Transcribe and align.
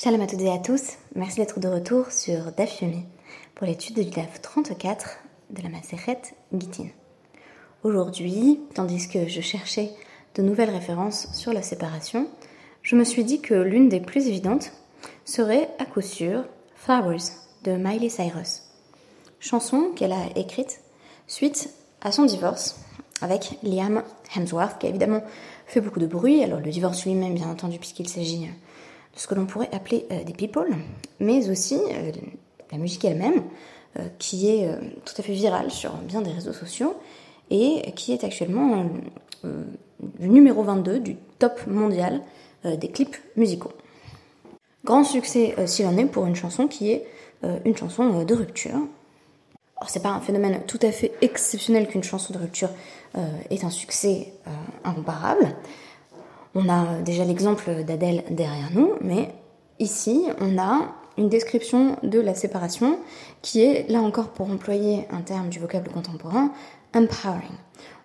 Shalom 0.00 0.20
à 0.20 0.28
toutes 0.28 0.42
et 0.42 0.52
à 0.52 0.58
tous, 0.58 0.92
merci 1.16 1.38
d'être 1.38 1.58
de 1.58 1.66
retour 1.66 2.12
sur 2.12 2.52
DAF 2.52 2.82
Yomi 2.82 3.02
pour 3.56 3.66
l'étude 3.66 3.96
du 3.96 4.08
DAF 4.08 4.40
34 4.40 5.18
de 5.50 5.60
la 5.60 5.68
Maseret 5.70 6.22
Gitin. 6.52 6.86
Aujourd'hui, 7.82 8.60
tandis 8.74 9.08
que 9.08 9.26
je 9.26 9.40
cherchais 9.40 9.90
de 10.36 10.42
nouvelles 10.42 10.70
références 10.70 11.26
sur 11.32 11.52
la 11.52 11.62
séparation, 11.62 12.28
je 12.82 12.94
me 12.94 13.02
suis 13.02 13.24
dit 13.24 13.40
que 13.40 13.54
l'une 13.54 13.88
des 13.88 13.98
plus 13.98 14.28
évidentes 14.28 14.70
serait 15.24 15.68
à 15.80 15.84
coup 15.84 16.00
sûr 16.00 16.44
Flowers 16.76 17.32
de 17.64 17.72
Miley 17.72 18.08
Cyrus, 18.08 18.62
chanson 19.40 19.90
qu'elle 19.96 20.12
a 20.12 20.26
écrite 20.36 20.80
suite 21.26 21.70
à 22.02 22.12
son 22.12 22.24
divorce 22.24 22.78
avec 23.20 23.58
Liam 23.64 24.04
Hemsworth, 24.36 24.78
qui 24.78 24.86
a 24.86 24.90
évidemment 24.90 25.24
fait 25.66 25.80
beaucoup 25.80 25.98
de 25.98 26.06
bruit. 26.06 26.44
Alors 26.44 26.60
le 26.60 26.70
divorce 26.70 27.04
lui-même, 27.04 27.34
bien 27.34 27.50
entendu, 27.50 27.80
puisqu'il 27.80 28.08
s'agit 28.08 28.48
ce 29.18 29.26
que 29.26 29.34
l'on 29.34 29.46
pourrait 29.46 29.68
appeler 29.72 30.06
euh, 30.10 30.22
des 30.22 30.32
people, 30.32 30.68
mais 31.20 31.50
aussi 31.50 31.74
euh, 31.74 32.12
la 32.70 32.78
musique 32.78 33.04
elle-même, 33.04 33.42
euh, 33.98 34.06
qui 34.18 34.48
est 34.48 34.70
tout 35.04 35.14
à 35.18 35.22
fait 35.22 35.32
virale 35.32 35.70
sur 35.70 35.92
bien 35.96 36.22
des 36.22 36.30
réseaux 36.30 36.52
sociaux 36.52 36.96
et 37.50 37.92
qui 37.96 38.12
est 38.12 38.24
actuellement 38.24 38.86
le 39.42 40.26
numéro 40.26 40.62
22 40.62 41.00
du 41.00 41.16
top 41.38 41.66
mondial 41.66 42.20
des 42.64 42.88
clips 42.88 43.16
musicaux. 43.36 43.72
Grand 44.84 45.02
succès 45.02 45.54
s'il 45.64 45.86
en 45.86 45.96
est 45.96 46.04
pour 46.04 46.26
une 46.26 46.36
chanson 46.36 46.68
qui 46.68 46.90
est 46.90 47.06
une 47.64 47.74
chanson 47.74 48.22
de 48.22 48.34
rupture, 48.34 48.76
alors 49.78 49.88
c'est 49.88 50.02
pas 50.02 50.10
un 50.10 50.20
phénomène 50.20 50.60
tout 50.66 50.80
à 50.82 50.92
fait 50.92 51.12
exceptionnel 51.22 51.88
qu'une 51.88 52.04
chanson 52.04 52.34
de 52.34 52.38
rupture 52.38 52.68
ait 53.16 53.64
un 53.64 53.70
succès 53.70 54.34
incomparable. 54.84 55.56
On 56.60 56.68
a 56.68 57.00
déjà 57.02 57.24
l'exemple 57.24 57.84
d'Adèle 57.84 58.24
derrière 58.30 58.70
nous, 58.74 58.94
mais 59.00 59.32
ici 59.78 60.24
on 60.40 60.58
a 60.58 60.92
une 61.16 61.28
description 61.28 61.94
de 62.02 62.18
la 62.18 62.34
séparation 62.34 62.98
qui 63.42 63.62
est, 63.62 63.88
là 63.88 64.00
encore 64.00 64.30
pour 64.30 64.50
employer 64.50 65.06
un 65.10 65.20
terme 65.20 65.50
du 65.50 65.60
vocable 65.60 65.88
contemporain, 65.88 66.50
empowering. 66.96 67.54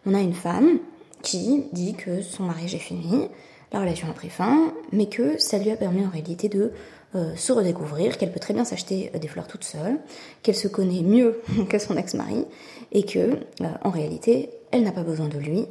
On 0.06 0.14
a 0.14 0.20
une 0.20 0.36
femme 0.36 0.78
qui 1.24 1.66
dit 1.74 1.96
que 1.96 2.22
son 2.22 2.44
mariage 2.44 2.76
est 2.76 2.78
fini, 2.78 3.28
la 3.72 3.80
relation 3.80 4.08
a 4.08 4.14
pris 4.14 4.30
fin, 4.30 4.72
mais 4.92 5.08
que 5.08 5.40
ça 5.40 5.58
lui 5.58 5.72
a 5.72 5.76
permis 5.76 6.06
en 6.06 6.10
réalité 6.12 6.48
de 6.48 6.74
euh, 7.16 7.36
se 7.36 7.54
redécouvrir, 7.54 8.20
qu'elle 8.20 8.32
peut 8.32 8.40
très 8.40 8.54
bien 8.54 8.66
s'acheter 8.66 9.12
euh, 9.16 9.18
des 9.18 9.28
fleurs 9.28 9.48
toute 9.48 9.64
seule, 9.64 9.98
qu'elle 10.44 10.56
se 10.56 10.68
connaît 10.68 11.02
mieux 11.02 11.42
que 11.70 11.80
son 11.80 11.98
ex-mari, 11.98 12.46
et 12.92 13.04
que, 13.04 13.20
euh, 13.20 13.68
en 13.84 13.90
réalité, 13.90 14.52
elle 14.72 14.84
n'a 14.84 14.92
pas 14.92 15.04
besoin 15.04 15.28
de 15.28 15.40
lui 15.40 15.66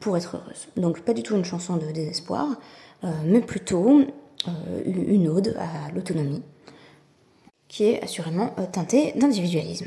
pour 0.00 0.16
être 0.16 0.36
heureuse. 0.36 0.68
Donc 0.76 1.00
pas 1.00 1.14
du 1.14 1.22
tout 1.22 1.36
une 1.36 1.44
chanson 1.44 1.76
de 1.76 1.90
désespoir, 1.90 2.48
mais 3.24 3.40
plutôt 3.40 4.02
une 4.84 5.28
ode 5.28 5.56
à 5.58 5.90
l'autonomie, 5.92 6.42
qui 7.68 7.84
est 7.84 8.02
assurément 8.02 8.54
teintée 8.72 9.12
d'individualisme. 9.16 9.86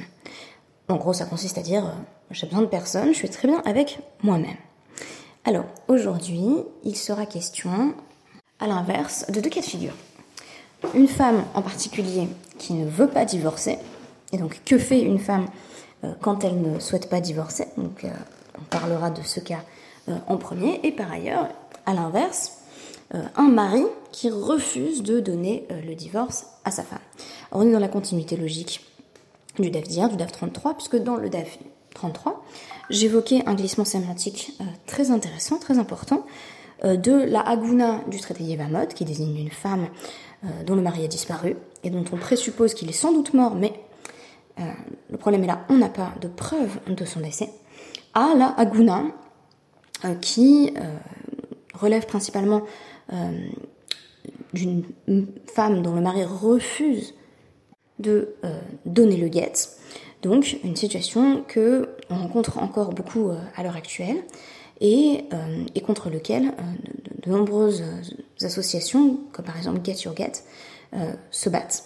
En 0.87 0.95
gros, 0.95 1.13
ça 1.13 1.25
consiste 1.25 1.57
à 1.57 1.61
dire 1.61 1.93
j'ai 2.31 2.45
besoin 2.47 2.61
de 2.61 2.67
personne, 2.67 3.09
je 3.13 3.17
suis 3.17 3.29
très 3.29 3.47
bien 3.47 3.61
avec 3.65 3.99
moi-même. 4.23 4.57
Alors, 5.45 5.65
aujourd'hui, 5.87 6.47
il 6.83 6.95
sera 6.95 7.25
question, 7.25 7.93
à 8.59 8.67
l'inverse, 8.67 9.25
de 9.31 9.39
deux 9.39 9.49
cas 9.49 9.61
de 9.61 9.65
figure. 9.65 9.93
Une 10.93 11.07
femme 11.07 11.43
en 11.53 11.61
particulier 11.61 12.27
qui 12.57 12.73
ne 12.73 12.85
veut 12.85 13.07
pas 13.07 13.25
divorcer, 13.25 13.77
et 14.31 14.37
donc 14.37 14.61
que 14.65 14.77
fait 14.77 15.01
une 15.01 15.19
femme 15.19 15.47
euh, 16.03 16.13
quand 16.21 16.43
elle 16.43 16.61
ne 16.61 16.79
souhaite 16.79 17.09
pas 17.09 17.21
divorcer? 17.21 17.67
Euh, 17.77 18.09
on 18.59 18.63
parlera 18.69 19.09
de 19.09 19.21
ce 19.21 19.39
cas 19.39 19.63
euh, 20.07 20.17
en 20.27 20.37
premier, 20.37 20.79
et 20.83 20.91
par 20.91 21.11
ailleurs, 21.11 21.47
à 21.85 21.93
l'inverse, 21.93 22.55
un 23.35 23.49
mari 23.49 23.81
qui 24.11 24.29
refuse 24.29 25.01
de 25.01 25.19
donner 25.19 25.67
le 25.83 25.95
divorce 25.95 26.45
à 26.63 26.69
sa 26.69 26.83
femme. 26.83 26.99
Alors, 27.51 27.63
on 27.63 27.67
est 27.67 27.71
dans 27.71 27.79
la 27.79 27.87
continuité 27.87 28.37
logique 28.37 28.85
du 29.57 29.71
DAF 29.71 29.87
d'hier, 29.87 30.09
du 30.09 30.15
DAF 30.15 30.31
33, 30.31 30.75
puisque 30.75 30.97
dans 30.97 31.15
le 31.15 31.29
DAF 31.29 31.57
33, 31.93 32.43
j'évoquais 32.89 33.43
un 33.45 33.55
glissement 33.55 33.85
sémantique 33.85 34.53
euh, 34.61 34.63
très 34.85 35.11
intéressant, 35.11 35.57
très 35.57 35.79
important, 35.79 36.25
euh, 36.85 36.95
de 36.95 37.11
la 37.11 37.41
Aguna 37.41 38.01
du 38.07 38.19
traité 38.19 38.43
Yevamot, 38.43 38.87
qui 38.87 39.05
désigne 39.05 39.37
une 39.37 39.51
femme 39.51 39.87
euh, 40.43 40.47
dont 40.65 40.75
le 40.75 40.81
mari 40.81 41.03
a 41.03 41.07
disparu 41.07 41.55
et 41.83 41.89
dont 41.89 42.05
on 42.11 42.17
présuppose 42.17 42.73
qu'il 42.73 42.89
est 42.89 42.93
sans 42.93 43.11
doute 43.11 43.33
mort, 43.33 43.55
mais 43.55 43.73
le 45.09 45.17
problème 45.17 45.45
est 45.45 45.47
là, 45.47 45.61
on 45.69 45.77
n'a 45.77 45.87
pas 45.87 46.11
de 46.19 46.27
preuve 46.27 46.79
de 46.89 47.05
son 47.05 47.21
décès, 47.21 47.49
à 48.13 48.33
la 48.35 48.47
Aguna, 48.57 49.03
qui 50.21 50.73
relève 51.73 52.05
principalement 52.05 52.63
d'une 54.53 54.83
femme 55.47 55.81
dont 55.81 55.93
le 55.93 56.01
mari 56.01 56.23
refuse 56.23 57.13
de 57.99 58.35
donner 58.85 59.17
le 59.17 59.27
guet, 59.27 59.53
donc 60.21 60.57
une 60.63 60.75
situation 60.75 61.43
que 61.47 61.89
on 62.09 62.15
rencontre 62.15 62.57
encore 62.57 62.93
beaucoup 62.93 63.29
euh, 63.29 63.37
à 63.55 63.63
l'heure 63.63 63.75
actuelle 63.75 64.17
et, 64.81 65.25
euh, 65.33 65.79
contre 65.85 66.09
lequel 66.09 66.47
euh, 66.47 66.51
de, 67.23 67.31
nombreuses 67.31 67.83
associations, 68.41 69.19
comme 69.31 69.45
par 69.45 69.57
exemple 69.57 69.79
Get 69.83 70.03
Your 70.03 70.15
Get, 70.15 70.43
se 71.29 71.49
battent. 71.49 71.83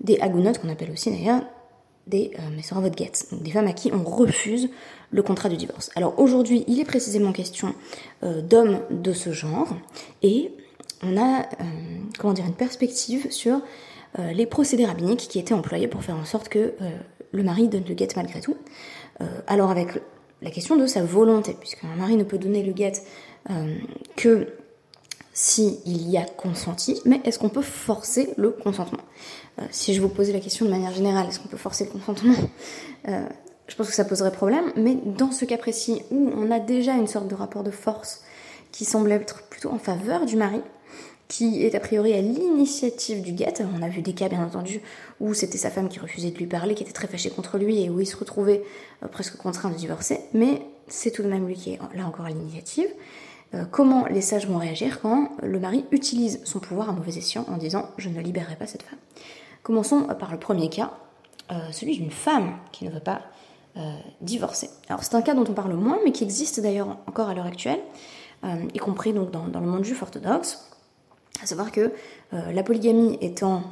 Des 0.00 0.18
agunotes 0.20 0.58
qu'on 0.58 0.68
appelle 0.68 0.90
aussi 0.90 1.10
d'ailleurs 1.10 1.42
des 2.06 2.32
euh, 2.38 2.80
votre 2.80 2.96
get, 2.96 3.12
donc 3.32 3.42
des 3.42 3.50
femmes 3.50 3.66
à 3.66 3.72
qui 3.72 3.90
on 3.92 4.04
refuse 4.04 4.68
le 5.10 5.22
contrat 5.22 5.48
de 5.48 5.56
divorce. 5.56 5.90
Alors 5.94 6.18
aujourd'hui, 6.18 6.64
il 6.66 6.80
est 6.80 6.84
précisément 6.84 7.32
question 7.32 7.74
d'hommes 8.22 8.80
de 8.90 9.12
ce 9.12 9.32
genre 9.32 9.76
et 10.22 10.50
on 11.02 11.16
a 11.16 11.46
comment 12.18 12.32
dire 12.32 12.46
une 12.46 12.54
perspective 12.54 13.30
sur 13.30 13.60
les 14.18 14.46
procédés 14.46 14.84
rabbiniques 14.84 15.28
qui 15.28 15.38
étaient 15.38 15.54
employés 15.54 15.88
pour 15.88 16.02
faire 16.02 16.16
en 16.16 16.24
sorte 16.24 16.48
que 16.48 16.74
le 17.32 17.42
mari 17.42 17.68
donne 17.68 17.84
le 17.88 17.94
guet 17.94 18.08
malgré 18.16 18.40
tout. 18.40 18.56
Euh, 19.20 19.24
alors 19.46 19.70
avec 19.70 19.88
la 20.42 20.50
question 20.50 20.76
de 20.76 20.86
sa 20.86 21.02
volonté, 21.02 21.56
puisqu'un 21.58 21.88
mari 21.96 22.16
ne 22.16 22.24
peut 22.24 22.38
donner 22.38 22.62
le 22.62 22.72
guet 22.72 22.92
euh, 23.50 23.76
que 24.16 24.48
s'il 25.32 25.78
y 25.86 26.16
a 26.16 26.24
consenti, 26.24 27.00
mais 27.04 27.20
est-ce 27.24 27.38
qu'on 27.38 27.50
peut 27.50 27.62
forcer 27.62 28.30
le 28.36 28.50
consentement? 28.50 29.02
Euh, 29.60 29.64
Si 29.70 29.94
je 29.94 30.00
vous 30.00 30.08
posais 30.08 30.32
la 30.32 30.40
question 30.40 30.64
de 30.64 30.70
manière 30.70 30.92
générale, 30.92 31.26
est-ce 31.28 31.40
qu'on 31.40 31.48
peut 31.48 31.56
forcer 31.58 31.84
le 31.84 31.90
consentement? 31.90 32.34
Je 33.68 33.74
pense 33.74 33.88
que 33.88 33.94
ça 33.94 34.04
poserait 34.04 34.32
problème, 34.32 34.72
mais 34.76 34.96
dans 35.04 35.32
ce 35.32 35.44
cas 35.44 35.58
précis 35.58 36.02
où 36.10 36.30
on 36.36 36.50
a 36.50 36.60
déjà 36.60 36.92
une 36.92 37.08
sorte 37.08 37.28
de 37.28 37.34
rapport 37.34 37.64
de 37.64 37.70
force 37.70 38.22
qui 38.72 38.84
semble 38.84 39.10
être 39.12 39.42
plutôt 39.48 39.70
en 39.70 39.78
faveur 39.78 40.26
du 40.26 40.36
mari, 40.36 40.60
qui 41.28 41.64
est 41.64 41.74
a 41.74 41.80
priori 41.80 42.12
à 42.12 42.20
l'initiative 42.20 43.22
du 43.22 43.32
guet. 43.32 43.54
On 43.76 43.82
a 43.82 43.88
vu 43.88 44.02
des 44.02 44.12
cas, 44.12 44.28
bien 44.28 44.44
entendu, 44.44 44.80
où 45.20 45.34
c'était 45.34 45.58
sa 45.58 45.70
femme 45.70 45.88
qui 45.88 45.98
refusait 45.98 46.30
de 46.30 46.36
lui 46.36 46.46
parler, 46.46 46.74
qui 46.74 46.84
était 46.84 46.92
très 46.92 47.08
fâchée 47.08 47.30
contre 47.30 47.58
lui 47.58 47.82
et 47.82 47.90
où 47.90 48.00
il 48.00 48.06
se 48.06 48.16
retrouvait 48.16 48.62
euh, 49.02 49.08
presque 49.08 49.36
contraint 49.36 49.70
de 49.70 49.74
divorcer. 49.74 50.20
Mais 50.34 50.62
c'est 50.86 51.10
tout 51.10 51.22
de 51.22 51.28
même 51.28 51.46
lui 51.48 51.54
qui 51.54 51.72
est 51.72 51.78
là 51.94 52.06
encore 52.06 52.26
à 52.26 52.28
l'initiative. 52.28 52.88
Euh, 53.54 53.64
comment 53.70 54.06
les 54.06 54.20
sages 54.20 54.46
vont 54.46 54.58
réagir 54.58 55.00
quand 55.00 55.30
le 55.42 55.58
mari 55.58 55.84
utilise 55.90 56.40
son 56.44 56.60
pouvoir 56.60 56.90
à 56.90 56.92
mauvais 56.92 57.16
escient 57.16 57.44
en 57.48 57.56
disant 57.56 57.88
je 57.98 58.08
ne 58.08 58.20
libérerai 58.20 58.56
pas 58.56 58.66
cette 58.66 58.82
femme 58.82 58.98
Commençons 59.62 60.02
par 60.02 60.30
le 60.30 60.38
premier 60.38 60.68
cas, 60.68 60.92
euh, 61.50 61.72
celui 61.72 61.96
d'une 61.96 62.10
femme 62.10 62.56
qui 62.72 62.84
ne 62.84 62.90
veut 62.90 63.00
pas 63.00 63.22
divorcer. 64.20 64.70
Alors 64.88 65.04
c'est 65.04 65.14
un 65.14 65.22
cas 65.22 65.34
dont 65.34 65.44
on 65.48 65.52
parle 65.52 65.74
moins, 65.74 65.98
mais 66.04 66.12
qui 66.12 66.24
existe 66.24 66.60
d'ailleurs 66.60 66.96
encore 67.06 67.28
à 67.28 67.34
l'heure 67.34 67.46
actuelle, 67.46 67.80
y 68.72 68.78
compris 68.78 69.12
donc 69.12 69.30
dans, 69.30 69.60
le 69.60 69.66
monde 69.66 69.84
juif 69.84 70.02
orthodoxe 70.02 70.66
à 71.42 71.46
savoir 71.46 71.72
que 71.72 71.92
euh, 72.32 72.52
la 72.52 72.62
polygamie 72.62 73.18
étant 73.20 73.62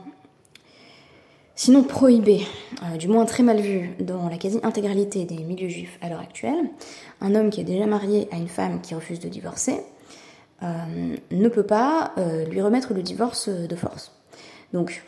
sinon 1.55 1.85
prohibée, 1.85 2.47
euh, 2.83 2.97
du 2.97 3.09
moins 3.09 3.25
très 3.25 3.43
mal 3.43 3.61
vue 3.61 3.91
dans 4.01 4.29
la 4.29 4.37
quasi-intégralité 4.37 5.25
des 5.25 5.39
milieux 5.39 5.69
juifs 5.69 5.99
à 6.03 6.09
l'heure 6.09 6.21
actuelle, 6.21 6.71
un 7.21 7.35
homme 7.35 7.51
qui 7.51 7.61
est 7.61 7.65
déjà 7.65 7.87
marié 7.87 8.29
à 8.33 8.37
une 8.37 8.49
femme 8.49 8.81
qui 8.81 8.95
refuse 8.95 9.21
de 9.21 9.29
divorcer 9.29 9.81
euh, 10.63 11.17
ne 11.31 11.49
peut 11.49 11.65
pas 11.65 12.13
lui 12.51 12.63
remettre 12.63 12.95
le 12.95 13.03
divorce 13.03 13.49
de 13.49 13.77
force. 13.77 14.13
Donc, 14.73 15.03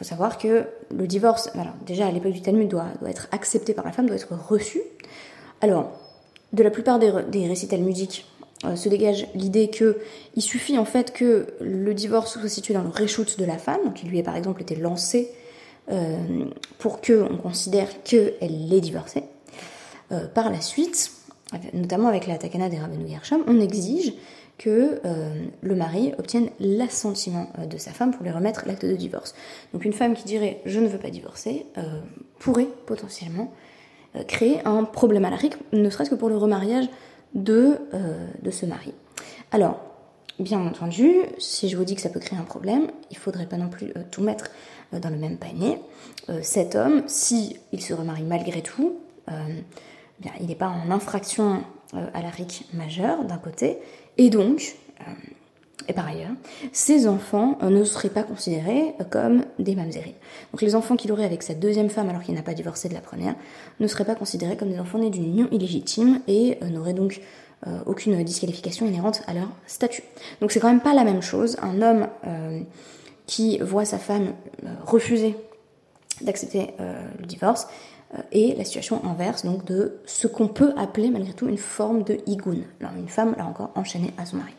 faut 0.00 0.08
savoir 0.08 0.38
que 0.38 0.64
le 0.96 1.06
divorce, 1.06 1.50
alors 1.52 1.74
déjà 1.84 2.06
à 2.06 2.10
l'époque 2.10 2.32
du 2.32 2.40
Talmud, 2.40 2.68
doit, 2.68 2.86
doit, 3.00 3.10
être 3.10 3.28
accepté 3.32 3.74
par 3.74 3.84
la 3.84 3.92
femme, 3.92 4.06
doit 4.06 4.16
être 4.16 4.32
reçu. 4.32 4.80
Alors, 5.60 5.92
de 6.54 6.62
la 6.62 6.70
plupart 6.70 6.98
des, 6.98 7.12
des 7.28 7.46
récits 7.46 7.68
talmudiques, 7.68 8.26
euh, 8.64 8.76
se 8.76 8.88
dégage 8.88 9.26
l'idée 9.34 9.68
que 9.68 9.98
il 10.36 10.42
suffit 10.42 10.78
en 10.78 10.86
fait 10.86 11.12
que 11.12 11.48
le 11.60 11.92
divorce 11.92 12.38
soit 12.38 12.48
situé 12.48 12.72
dans 12.72 12.82
le 12.82 12.88
reshoot 12.88 13.38
de 13.38 13.44
la 13.44 13.58
femme, 13.58 13.92
il 14.02 14.08
lui 14.08 14.18
ait 14.18 14.22
par 14.22 14.36
exemple 14.36 14.62
été 14.62 14.74
lancé 14.74 15.30
euh, 15.90 16.16
pour 16.78 17.02
que 17.02 17.26
on 17.30 17.36
considère 17.36 18.02
qu'elle 18.02 18.72
est 18.72 18.80
divorcée. 18.80 19.24
Euh, 20.12 20.26
par 20.28 20.50
la 20.50 20.62
suite, 20.62 21.12
notamment 21.72 22.08
avec 22.08 22.26
la 22.26 22.38
takana 22.38 22.68
des 22.68 22.78
Rabbeinu 22.78 23.08
Gershom, 23.08 23.42
on 23.46 23.60
exige 23.60 24.12
que 24.58 25.00
le 25.62 25.74
mari 25.74 26.12
obtienne 26.18 26.50
l'assentiment 26.60 27.48
de 27.68 27.78
sa 27.78 27.92
femme 27.92 28.12
pour 28.12 28.22
lui 28.22 28.30
remettre 28.30 28.64
l'acte 28.66 28.84
de 28.84 28.94
divorce. 28.94 29.34
Donc 29.72 29.84
une 29.84 29.94
femme 29.94 30.14
qui 30.14 30.24
dirait 30.24 30.60
je 30.66 30.80
ne 30.80 30.86
veux 30.86 30.98
pas 30.98 31.08
divorcer 31.08 31.64
pourrait 32.38 32.68
potentiellement 32.86 33.52
créer 34.28 34.60
un 34.66 34.84
problème 34.84 35.24
à 35.24 35.30
la 35.30 35.38
ne 35.72 35.90
serait-ce 35.90 36.10
que 36.10 36.14
pour 36.14 36.28
le 36.28 36.36
remariage 36.36 36.88
de, 37.34 37.78
euh, 37.94 38.26
de 38.42 38.50
ce 38.50 38.66
mari. 38.66 38.92
Alors, 39.52 39.80
bien 40.38 40.60
entendu, 40.60 41.12
si 41.38 41.68
je 41.68 41.76
vous 41.76 41.84
dis 41.84 41.94
que 41.94 42.00
ça 42.00 42.08
peut 42.08 42.20
créer 42.20 42.38
un 42.38 42.44
problème, 42.44 42.88
il 43.10 43.16
faudrait 43.16 43.46
pas 43.46 43.56
non 43.56 43.68
plus 43.68 43.92
tout 44.10 44.22
mettre 44.22 44.50
dans 44.92 45.10
le 45.10 45.16
même 45.16 45.36
panier. 45.36 45.78
cet 46.42 46.74
homme, 46.74 47.02
si 47.06 47.58
il 47.72 47.80
se 47.80 47.94
remarie 47.94 48.24
malgré 48.24 48.62
tout, 48.62 48.96
il 50.40 50.46
n'est 50.46 50.54
pas 50.54 50.68
en 50.68 50.90
infraction 50.90 51.62
à 51.92 52.22
la 52.22 52.30
RIC 52.30 52.66
majeure 52.72 53.24
d'un 53.24 53.38
côté, 53.38 53.78
et 54.18 54.30
donc 54.30 54.76
et 55.88 55.92
par 55.92 56.06
ailleurs, 56.06 56.30
ces 56.72 57.08
enfants 57.08 57.58
euh, 57.62 57.68
ne 57.70 57.84
seraient 57.84 58.10
pas 58.10 58.22
considérés 58.22 58.94
euh, 59.00 59.04
comme 59.04 59.44
des 59.58 59.74
mamzerim. 59.74 60.12
Donc 60.52 60.62
les 60.62 60.76
enfants 60.76 60.94
qu'il 60.94 61.10
aurait 61.10 61.24
avec 61.24 61.42
sa 61.42 61.54
deuxième 61.54 61.90
femme 61.90 62.08
alors 62.08 62.22
qu'il 62.22 62.34
n'a 62.34 62.42
pas 62.42 62.54
divorcé 62.54 62.88
de 62.88 62.94
la 62.94 63.00
première 63.00 63.34
ne 63.80 63.86
seraient 63.88 64.04
pas 64.04 64.14
considérés 64.14 64.56
comme 64.56 64.70
des 64.70 64.78
enfants 64.78 64.98
nés 64.98 65.10
d'une 65.10 65.24
union 65.24 65.48
illégitime 65.50 66.20
et 66.28 66.58
euh, 66.62 66.68
n'auraient 66.68 66.94
donc 66.94 67.20
aucune 67.84 68.24
disqualification 68.24 68.86
inhérente 68.86 69.20
à 69.26 69.34
leur 69.34 69.48
statut. 69.66 70.02
Donc 70.40 70.50
c'est 70.50 70.60
quand 70.60 70.70
même 70.70 70.80
pas 70.80 70.94
la 70.94 71.04
même 71.04 71.20
chose. 71.20 71.58
Un 71.60 71.82
homme 71.82 72.08
qui 73.26 73.58
voit 73.58 73.84
sa 73.84 73.98
femme 73.98 74.32
refuser 74.86 75.36
d'accepter 76.22 76.68
le 76.78 77.26
divorce 77.26 77.66
et 78.32 78.54
la 78.56 78.64
situation 78.64 79.04
inverse 79.04 79.44
donc 79.44 79.64
de 79.64 80.00
ce 80.04 80.26
qu'on 80.26 80.48
peut 80.48 80.72
appeler 80.76 81.10
malgré 81.10 81.32
tout 81.32 81.48
une 81.48 81.58
forme 81.58 82.02
de 82.02 82.18
higoun. 82.26 82.64
Alors 82.80 82.92
une 82.96 83.08
femme 83.08 83.34
là 83.38 83.46
encore 83.46 83.70
enchaînée 83.76 84.12
à 84.18 84.26
son 84.26 84.38
mari. 84.38 84.54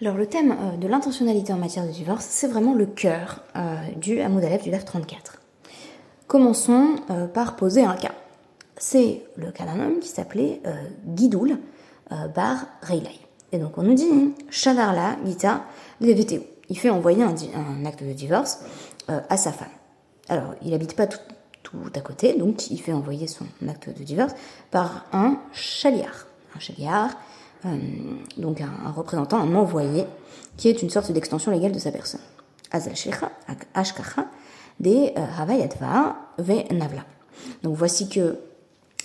Alors 0.00 0.16
le 0.16 0.26
thème 0.26 0.52
euh, 0.52 0.76
de 0.76 0.88
l'intentionnalité 0.88 1.52
en 1.52 1.56
matière 1.56 1.86
de 1.86 1.90
divorce, 1.92 2.26
c'est 2.28 2.48
vraiment 2.48 2.74
le 2.74 2.84
cœur 2.84 3.42
euh, 3.56 3.76
du 3.96 4.20
Hamoud 4.20 4.42
Aleph 4.44 4.64
du 4.64 4.70
DAF 4.70 4.84
34. 4.84 5.40
Commençons 6.26 6.96
euh, 7.10 7.28
par 7.28 7.54
poser 7.54 7.84
un 7.84 7.94
cas. 7.94 8.12
C'est 8.76 9.22
le 9.36 9.52
cas 9.52 9.64
d'un 9.64 9.78
homme 9.78 10.00
qui 10.00 10.08
s'appelait 10.08 10.60
Gidoul 11.14 11.58
Bar 12.34 12.66
Reilay. 12.82 13.20
Et 13.52 13.58
donc 13.58 13.78
on 13.78 13.82
nous 13.82 13.94
dit 13.94 14.34
Shadarla 14.50 15.16
Gita 15.24 15.62
VTO. 16.00 16.42
Il 16.68 16.76
fait 16.76 16.90
envoyer 16.90 17.22
un, 17.22 17.84
acte 17.86 18.02
de 18.02 18.12
divorce 18.12 18.64
à 19.06 19.36
sa 19.36 19.52
femme. 19.52 19.68
Alors 20.28 20.56
il 20.60 20.72
n'habite 20.72 20.96
pas 20.96 21.06
tout, 21.06 21.20
à 21.94 22.00
côté, 22.00 22.34
donc 22.34 22.70
il 22.70 22.80
fait 22.80 22.92
envoyer 22.92 23.26
son 23.26 23.46
acte 23.68 23.88
de 23.88 24.04
divorce 24.04 24.34
par 24.70 25.04
un 25.12 25.38
chaliar. 25.52 26.26
Un 26.56 26.60
chaliar, 26.60 27.10
euh, 27.66 27.76
donc 28.36 28.60
un, 28.60 28.90
représentant, 28.90 29.38
un 29.38 29.54
envoyé, 29.54 30.04
qui 30.56 30.68
est 30.68 30.82
une 30.82 30.90
sorte 30.90 31.10
d'extension 31.12 31.50
légale 31.50 31.72
de 31.72 31.78
sa 31.78 31.90
personne. 31.90 32.20
Azal 32.70 32.96
Shecha, 32.96 33.30
Ashkacha, 33.74 34.26
de 34.80 35.12
euh. 36.38 37.04
Donc 37.62 37.76
voici 37.76 38.08
que 38.08 38.38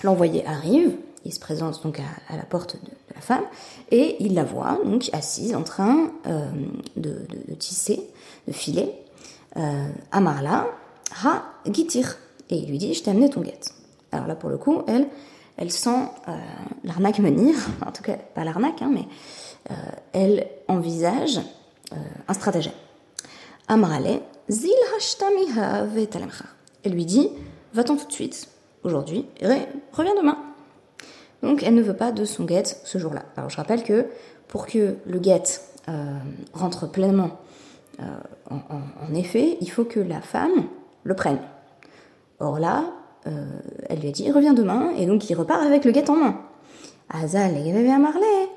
l'envoyé 0.03 0.45
arrive, 0.45 0.95
il 1.25 1.33
se 1.33 1.39
présente 1.39 1.83
donc 1.83 1.99
à, 1.99 2.35
la 2.35 2.43
porte 2.43 2.75
de, 2.75 2.91
la 3.15 3.21
femme, 3.21 3.43
et 3.91 4.17
il 4.19 4.33
la 4.33 4.43
voit 4.43 4.79
donc 4.85 5.09
assise 5.13 5.55
en 5.55 5.63
train 5.63 6.11
euh, 6.27 6.49
de, 6.95 7.25
tisser, 7.55 8.01
de 8.47 8.53
filer, 8.53 8.91
euh, 9.57 9.87
Amarla, 10.11 10.67
Ha 11.23 11.43
Gitir. 11.65 12.17
Et 12.49 12.57
il 12.57 12.69
lui 12.69 12.77
dit, 12.77 12.93
je 12.93 13.03
t'ai 13.03 13.11
amené 13.11 13.29
ton 13.29 13.41
guette. 13.41 13.73
Alors 14.11 14.27
là, 14.27 14.35
pour 14.35 14.49
le 14.49 14.57
coup, 14.57 14.81
elle, 14.87 15.07
elle 15.57 15.71
sent 15.71 16.07
euh, 16.27 16.31
l'arnaque 16.83 17.19
venir, 17.19 17.55
en 17.85 17.91
tout 17.91 18.01
cas 18.01 18.15
pas 18.33 18.43
l'arnaque, 18.43 18.81
hein, 18.81 18.89
mais 18.91 19.05
euh, 19.71 19.73
elle 20.13 20.47
envisage 20.67 21.39
euh, 21.93 21.95
un 22.27 22.33
stratagème. 22.33 22.73
Amrale, 23.67 24.21
zil 24.49 24.71
Elle 26.83 26.91
lui 26.93 27.05
dit, 27.05 27.29
va-t'en 27.73 27.97
tout 27.97 28.07
de 28.07 28.11
suite, 28.13 28.49
aujourd'hui, 28.83 29.25
et 29.41 29.45
reviens 29.91 30.15
demain. 30.15 30.37
Donc 31.43 31.61
elle 31.61 31.75
ne 31.75 31.83
veut 31.83 31.95
pas 31.95 32.11
de 32.11 32.25
son 32.25 32.45
guette 32.45 32.81
ce 32.83 32.97
jour-là. 32.97 33.25
Alors 33.37 33.49
je 33.49 33.57
rappelle 33.57 33.83
que 33.83 34.07
pour 34.47 34.65
que 34.65 34.95
le 35.05 35.19
guette 35.19 35.63
rentre 36.53 36.89
pleinement 36.89 37.39
en, 38.49 39.13
effet, 39.13 39.57
il 39.61 39.69
faut 39.69 39.85
que 39.85 39.99
la 39.99 40.21
femme 40.21 40.67
le 41.03 41.15
prenne. 41.15 41.39
Or 42.39 42.59
là, 42.59 42.85
euh, 43.27 43.45
elle 43.89 43.99
lui 43.99 44.09
a 44.09 44.11
dit 44.11 44.31
reviens 44.31 44.53
demain, 44.53 44.91
et 44.97 45.05
donc 45.05 45.29
il 45.29 45.35
repart 45.35 45.61
avec 45.61 45.85
le 45.85 45.91
guet 45.91 46.09
en 46.09 46.15
main. 46.15 46.39
Azal 47.09 47.57
et 47.57 47.91
à 47.91 47.97
Marley. 47.97 48.49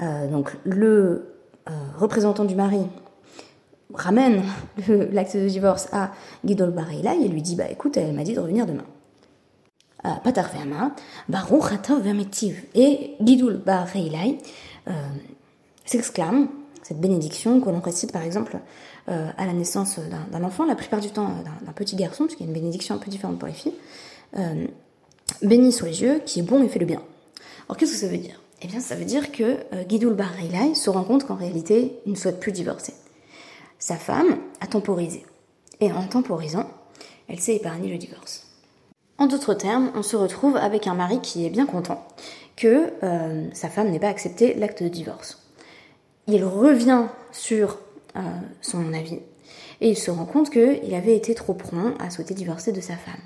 Euh, 0.00 0.28
donc 0.28 0.56
le 0.64 1.34
euh, 1.68 1.72
représentant 1.96 2.44
du 2.44 2.54
mari 2.54 2.80
ramène 3.94 4.42
l'acte 5.12 5.36
de 5.36 5.48
divorce 5.48 5.88
à 5.92 6.10
Gidol 6.44 6.70
Bareila 6.70 7.14
et 7.14 7.28
lui 7.28 7.42
dit 7.42 7.56
bah 7.56 7.70
écoute, 7.70 7.96
elle 7.96 8.12
m'a 8.12 8.24
dit 8.24 8.34
de 8.34 8.40
revenir 8.40 8.66
demain. 8.66 8.84
Et 12.74 13.16
Gidol 13.20 13.56
Bareila 13.56 14.18
s'exclame 15.84 16.48
cette 16.88 17.00
bénédiction 17.00 17.60
que 17.60 17.68
l'on 17.68 17.80
récite 17.80 18.12
par 18.12 18.22
exemple 18.22 18.56
euh, 19.10 19.30
à 19.36 19.44
la 19.44 19.52
naissance 19.52 19.98
d'un 19.98 20.42
enfant, 20.42 20.64
la 20.64 20.74
plupart 20.74 21.00
du 21.00 21.10
temps 21.10 21.26
euh, 21.26 21.66
d'un 21.66 21.72
petit 21.72 21.96
garçon, 21.96 22.24
puisqu'il 22.24 22.44
y 22.44 22.46
a 22.46 22.48
une 22.48 22.58
bénédiction 22.58 22.94
un 22.94 22.98
peu 22.98 23.10
différente 23.10 23.38
pour 23.38 23.46
les 23.46 23.52
filles, 23.52 23.74
euh, 24.38 24.66
béni 25.42 25.70
sur 25.70 25.84
les 25.84 26.00
yeux, 26.00 26.22
qui 26.24 26.40
est 26.40 26.42
bon 26.42 26.62
et 26.62 26.68
fait 26.68 26.78
le 26.78 26.86
bien. 26.86 27.02
Alors 27.66 27.76
qu'est-ce 27.76 27.92
que 27.92 27.98
ça 27.98 28.08
veut 28.08 28.16
dire? 28.16 28.40
Eh 28.62 28.68
bien 28.68 28.80
ça 28.80 28.94
veut 28.94 29.04
dire 29.04 29.30
que 29.32 29.58
euh, 29.74 29.84
Guidoul 29.84 30.16
se 30.74 30.88
rend 30.88 31.04
compte 31.04 31.26
qu'en 31.26 31.34
réalité 31.34 31.98
il 32.06 32.12
ne 32.12 32.16
souhaite 32.16 32.40
plus 32.40 32.52
divorcer. 32.52 32.94
Sa 33.78 33.96
femme 33.96 34.38
a 34.62 34.66
temporisé. 34.66 35.26
Et 35.80 35.92
en 35.92 36.06
temporisant, 36.06 36.70
elle 37.28 37.38
s'est 37.38 37.56
épargnée 37.56 37.92
le 37.92 37.98
divorce. 37.98 38.46
En 39.18 39.26
d'autres 39.26 39.52
termes, 39.52 39.92
on 39.94 40.02
se 40.02 40.16
retrouve 40.16 40.56
avec 40.56 40.86
un 40.86 40.94
mari 40.94 41.20
qui 41.20 41.44
est 41.44 41.50
bien 41.50 41.66
content 41.66 42.08
que 42.56 42.92
sa 43.52 43.68
femme 43.68 43.90
n'ait 43.90 44.00
pas 44.00 44.08
accepté 44.08 44.54
l'acte 44.54 44.82
de 44.82 44.88
divorce 44.88 45.47
il 46.28 46.44
revient 46.44 47.06
sur 47.32 47.78
euh, 48.16 48.20
son 48.60 48.92
avis 48.92 49.20
et 49.80 49.90
il 49.90 49.96
se 49.96 50.10
rend 50.10 50.26
compte 50.26 50.50
qu'il 50.50 50.94
avait 50.94 51.16
été 51.16 51.34
trop 51.34 51.54
prompt 51.54 51.94
à 51.98 52.10
souhaiter 52.10 52.34
divorcer 52.34 52.72
de 52.72 52.80
sa 52.80 52.94
femme. 52.94 53.20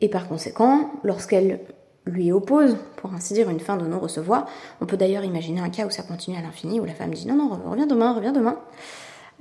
Et 0.00 0.08
par 0.08 0.28
conséquent, 0.28 0.90
lorsqu'elle 1.02 1.60
lui 2.06 2.32
oppose, 2.32 2.76
pour 2.96 3.12
ainsi 3.14 3.34
dire, 3.34 3.48
une 3.48 3.60
fin 3.60 3.76
de 3.76 3.86
non-recevoir, 3.86 4.46
on 4.80 4.86
peut 4.86 4.96
d'ailleurs 4.96 5.24
imaginer 5.24 5.60
un 5.60 5.70
cas 5.70 5.86
où 5.86 5.90
ça 5.90 6.02
continue 6.02 6.36
à 6.36 6.42
l'infini, 6.42 6.80
où 6.80 6.84
la 6.84 6.94
femme 6.94 7.12
dit 7.12 7.26
non, 7.26 7.34
non, 7.34 7.48
reviens 7.70 7.86
demain, 7.86 8.12
reviens 8.12 8.32
demain. 8.32 8.58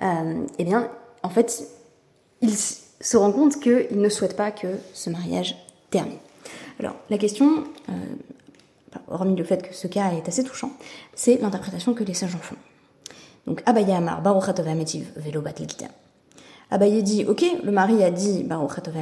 Euh, 0.01 0.45
eh 0.57 0.63
bien, 0.63 0.89
en 1.23 1.29
fait, 1.29 1.67
il 2.41 2.55
se 2.55 3.17
rend 3.17 3.31
compte 3.31 3.59
qu'il 3.59 3.99
ne 3.99 4.09
souhaite 4.09 4.35
pas 4.35 4.51
que 4.51 4.67
ce 4.93 5.09
mariage 5.09 5.57
termine. 5.89 6.17
Alors, 6.79 6.95
la 7.09 7.17
question, 7.17 7.65
euh, 7.89 7.93
hormis 9.09 9.35
le 9.35 9.43
fait 9.43 9.67
que 9.67 9.73
ce 9.73 9.87
cas 9.87 10.11
est 10.13 10.27
assez 10.27 10.43
touchant, 10.43 10.71
c'est 11.13 11.37
l'interprétation 11.41 11.93
que 11.93 12.03
les 12.03 12.13
sages 12.13 12.35
en 12.35 12.39
font. 12.39 12.55
Donc 13.47 13.61
Abaye 13.65 13.91
Amar, 13.91 14.21
Baruchatov 14.21 14.65
Velo 15.17 15.41
Batel 15.41 15.67
Abaye 16.71 17.03
dit, 17.03 17.25
ok, 17.25 17.43
le 17.63 17.71
mari 17.71 18.03
a 18.03 18.11
dit 18.11 18.43
Baruchatov 18.43 18.95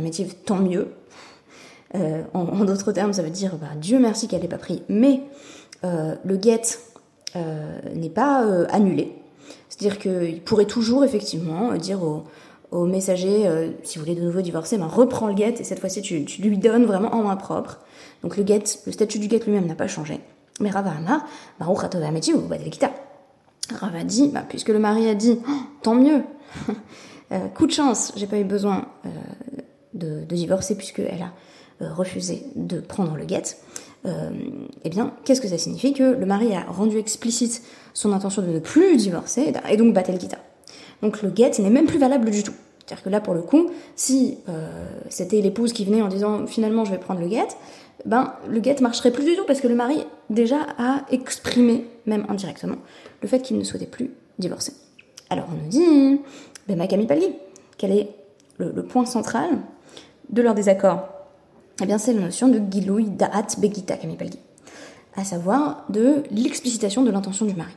tant 0.45 0.57
mieux. 0.57 0.89
Euh, 1.95 2.23
en, 2.33 2.63
d'autres 2.63 2.91
termes, 2.91 3.13
ça 3.13 3.21
veut 3.21 3.29
dire 3.29 3.55
bah, 3.55 3.67
Dieu 3.75 3.99
merci 3.99 4.27
qu'elle 4.27 4.41
n'ait 4.41 4.47
pas 4.47 4.57
pris, 4.57 4.83
mais 4.87 5.21
euh, 5.83 6.15
le 6.23 6.37
guet 6.37 6.61
euh, 7.35 7.79
n'est 7.93 8.09
pas 8.09 8.45
annulé. 8.69 9.13
C'est-à-dire 9.69 9.99
qu'il 9.99 10.41
pourrait 10.41 10.65
toujours 10.65 11.03
effectivement 11.03 11.73
dire 11.73 12.03
au, 12.03 12.23
au 12.71 12.85
messager, 12.85 13.49
si 13.83 13.97
vous 13.97 14.05
voulez 14.05 14.15
de 14.15 14.21
nouveau 14.21 14.41
divorcer, 14.41 14.77
ben, 14.77 14.87
reprends 14.87 15.27
le 15.27 15.33
guet 15.33 15.55
et 15.59 15.63
cette 15.63 15.79
fois-ci 15.79 16.01
tu, 16.01 16.23
tu, 16.25 16.41
lui 16.41 16.57
donnes 16.57 16.85
vraiment 16.85 17.13
en 17.13 17.23
main 17.23 17.35
propre. 17.35 17.79
Donc 18.23 18.37
le 18.37 18.43
guet, 18.43 18.63
le 18.85 18.91
statut 18.91 19.19
du 19.19 19.27
guet 19.27 19.39
lui-même 19.45 19.65
n'a 19.65 19.75
pas 19.75 19.87
changé. 19.87 20.19
Mais 20.59 20.69
Rava 20.69 20.91
Amar, 20.91 21.25
Baruchatov 21.59 22.01
Rava 23.79 24.03
dit, 24.03 24.29
bah, 24.29 24.43
puisque 24.47 24.69
le 24.69 24.79
mari 24.79 25.07
a 25.07 25.15
dit, 25.15 25.39
oh, 25.47 25.51
tant 25.81 25.95
mieux, 25.95 26.21
euh, 27.31 27.47
coup 27.49 27.67
de 27.67 27.71
chance, 27.71 28.13
j'ai 28.15 28.27
pas 28.27 28.37
eu 28.37 28.43
besoin 28.43 28.85
euh, 29.05 29.09
de, 29.93 30.23
divorcer 30.25 30.75
puisqu'elle 30.75 31.21
a 31.21 31.33
euh, 31.83 31.93
refusé 31.93 32.43
de 32.55 32.79
prendre 32.79 33.15
le 33.15 33.25
guet, 33.25 33.57
eh 34.83 34.89
bien, 34.89 35.13
qu'est-ce 35.25 35.41
que 35.41 35.47
ça 35.47 35.59
signifie 35.59 35.93
Que 35.93 36.01
le 36.01 36.25
mari 36.25 36.55
a 36.55 36.63
rendu 36.63 36.97
explicite 36.97 37.61
son 37.93 38.13
intention 38.13 38.41
de 38.41 38.47
ne 38.47 38.57
plus 38.57 38.97
divorcer 38.97 39.53
et 39.69 39.77
donc 39.77 39.93
battel 39.93 40.17
quitta. 40.17 40.39
Donc 41.03 41.21
le 41.21 41.29
guet 41.29 41.51
n'est 41.59 41.69
même 41.69 41.85
plus 41.85 41.99
valable 41.99 42.31
du 42.31 42.41
tout. 42.41 42.53
C'est-à-dire 42.79 43.03
que 43.03 43.09
là, 43.09 43.21
pour 43.21 43.35
le 43.35 43.43
coup, 43.43 43.69
si 43.95 44.39
c'était 45.09 45.39
l'épouse 45.41 45.71
qui 45.71 45.85
venait 45.85 46.01
en 46.01 46.07
disant 46.07 46.47
finalement 46.47 46.83
je 46.83 46.89
vais 46.89 46.97
prendre 46.97 47.19
le 47.19 47.27
guet, 47.27 47.47
ben 48.05 48.33
le 48.49 48.59
guet 48.59 48.77
marcherait 48.81 49.11
plus 49.11 49.25
du 49.25 49.35
tout 49.35 49.43
parce 49.45 49.61
que 49.61 49.67
le 49.67 49.75
mari 49.75 50.03
déjà 50.29 50.65
a 50.77 51.05
exprimé, 51.11 51.85
même 52.05 52.25
indirectement, 52.29 52.77
le 53.21 53.27
fait 53.27 53.41
qu'il 53.41 53.57
ne 53.57 53.63
souhaitait 53.63 53.85
plus 53.85 54.11
divorcer. 54.39 54.73
Alors 55.29 55.45
on 55.51 55.63
nous 55.63 55.69
dit, 55.69 56.21
ben 56.67 56.77
Makami 56.77 57.07
Palgi, 57.07 57.33
quel 57.77 57.91
est 57.91 58.09
le, 58.57 58.83
point 58.83 59.05
central 59.05 59.49
de 60.29 60.41
leur 60.41 60.53
désaccord 60.53 61.09
Eh 61.81 61.85
bien 61.85 61.97
c'est 61.97 62.13
la 62.13 62.21
notion 62.21 62.47
de 62.47 62.61
Giloui 62.69 63.05
Da'at 63.05 63.47
Begita 63.57 63.97
Kamipalgi, 63.97 64.39
à 65.15 65.23
savoir 65.23 65.85
de 65.89 66.23
l'explicitation 66.31 67.03
de 67.03 67.11
l'intention 67.11 67.45
du 67.45 67.55
mari. 67.55 67.73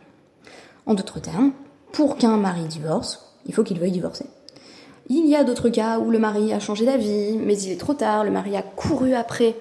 En 0.87 0.95
d'autres 0.95 1.21
termes, 1.21 1.53
pour 1.93 2.17
qu'un 2.17 2.37
mari 2.37 2.65
divorce, 2.65 3.35
il 3.47 3.55
faut 3.55 3.63
qu'il 3.63 3.79
veuille 3.79 3.93
divorcer. 3.93 4.27
Il 5.09 5.27
y 5.27 5.37
a 5.37 5.45
d'autres 5.45 5.69
cas 5.69 5.99
où 5.99 6.11
le 6.11 6.19
mari 6.19 6.53
a 6.53 6.61
changé 6.61 6.87
d'avis, 6.87 7.37
mais 7.37 7.59
il 7.59 7.73
est 7.73 7.81
trop 7.81 7.95
tard, 7.95 8.25
le 8.25 8.31
mari 8.31 8.57
a 8.57 8.63
couru 8.63 9.15
après 9.15 9.55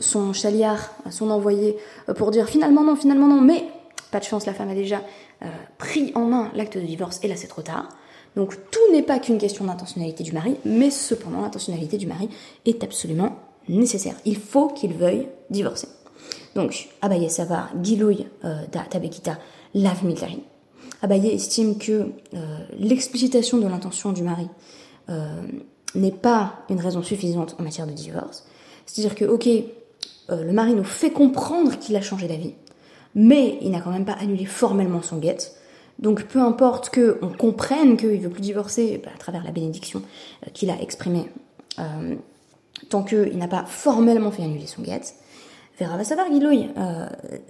son 0.00 0.32
chaliard, 0.32 0.90
son 1.10 1.30
envoyé, 1.30 1.76
euh, 2.08 2.14
pour 2.14 2.30
dire 2.30 2.48
finalement 2.48 2.82
non, 2.82 2.96
finalement 2.96 3.26
non, 3.28 3.40
mais 3.40 3.64
pas 4.10 4.20
de 4.20 4.24
chance, 4.24 4.46
la 4.46 4.54
femme 4.54 4.70
a 4.70 4.74
déjà 4.74 5.02
euh, 5.42 5.46
pris 5.78 6.12
en 6.14 6.26
main 6.26 6.50
l'acte 6.54 6.78
de 6.78 6.84
divorce 6.84 7.20
et 7.22 7.28
là 7.28 7.36
c'est 7.36 7.48
trop 7.48 7.62
tard. 7.62 7.88
Donc 8.36 8.56
tout 8.70 8.92
n'est 8.92 9.02
pas 9.02 9.18
qu'une 9.18 9.38
question 9.38 9.64
d'intentionnalité 9.64 10.24
du 10.24 10.32
mari, 10.32 10.56
mais 10.64 10.90
cependant 10.90 11.40
l'intentionnalité 11.40 11.98
du 11.98 12.06
mari 12.06 12.28
est 12.64 12.82
absolument 12.82 13.36
nécessaire. 13.68 14.14
Il 14.24 14.36
faut 14.36 14.68
qu'il 14.68 14.92
veuille 14.94 15.28
divorcer. 15.50 15.88
Donc 16.54 16.88
Abaye 17.02 17.30
Savar, 17.30 17.70
Gilouy 17.82 18.26
euh, 18.44 18.66
da 18.72 18.80
Tabekita, 18.80 19.38
Lav 19.74 20.04
Miltari. 20.04 20.42
Abaye 21.02 21.28
estime 21.28 21.78
que 21.78 21.92
euh, 22.34 22.58
l'explicitation 22.78 23.58
de 23.58 23.66
l'intention 23.66 24.12
du 24.12 24.22
mari 24.22 24.48
euh, 25.10 25.42
n'est 25.94 26.12
pas 26.12 26.64
une 26.70 26.80
raison 26.80 27.02
suffisante 27.02 27.56
en 27.58 27.62
matière 27.62 27.86
de 27.86 27.92
divorce. 27.92 28.46
C'est-à-dire 28.86 29.14
que, 29.14 29.24
ok, 29.24 29.48
le 30.28 30.52
mari 30.52 30.74
nous 30.74 30.84
fait 30.84 31.10
comprendre 31.10 31.78
qu'il 31.78 31.96
a 31.96 32.00
changé 32.00 32.28
d'avis, 32.28 32.54
mais 33.14 33.58
il 33.60 33.70
n'a 33.70 33.80
quand 33.80 33.90
même 33.90 34.04
pas 34.04 34.16
annulé 34.20 34.46
formellement 34.46 35.02
son 35.02 35.18
guet. 35.18 35.38
Donc 35.98 36.24
peu 36.24 36.40
importe 36.40 36.90
qu'on 36.92 37.28
comprenne 37.28 37.96
qu'il 37.96 38.20
veut 38.20 38.30
plus 38.30 38.40
divorcer 38.40 39.00
bah, 39.04 39.10
à 39.14 39.18
travers 39.18 39.44
la 39.44 39.52
bénédiction 39.52 40.02
qu'il 40.52 40.70
a 40.70 40.80
exprimée, 40.80 41.30
tant 42.88 43.02
qu'il 43.04 43.38
n'a 43.38 43.48
pas 43.48 43.64
formellement 43.64 44.30
fait 44.30 44.42
annuler 44.42 44.66
son 44.66 44.82
guet, 44.82 45.02
Verra 45.78 46.02
savoir 46.04 46.28
Giloui 46.32 46.68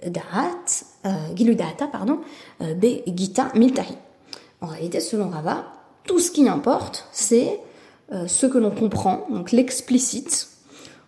Da'ata, 0.05 1.87
pardon, 1.91 2.19
Be 2.59 3.03
Gita 3.15 3.51
Miltahi. 3.55 3.95
En 4.61 4.67
réalité, 4.67 4.99
selon 4.99 5.29
Rava, 5.29 5.65
tout 6.05 6.19
ce 6.19 6.31
qui 6.31 6.47
importe, 6.47 7.07
c'est 7.11 7.59
ce 8.27 8.45
que 8.45 8.57
l'on 8.57 8.71
comprend, 8.71 9.27
donc 9.29 9.51
l'explicite, 9.51 10.49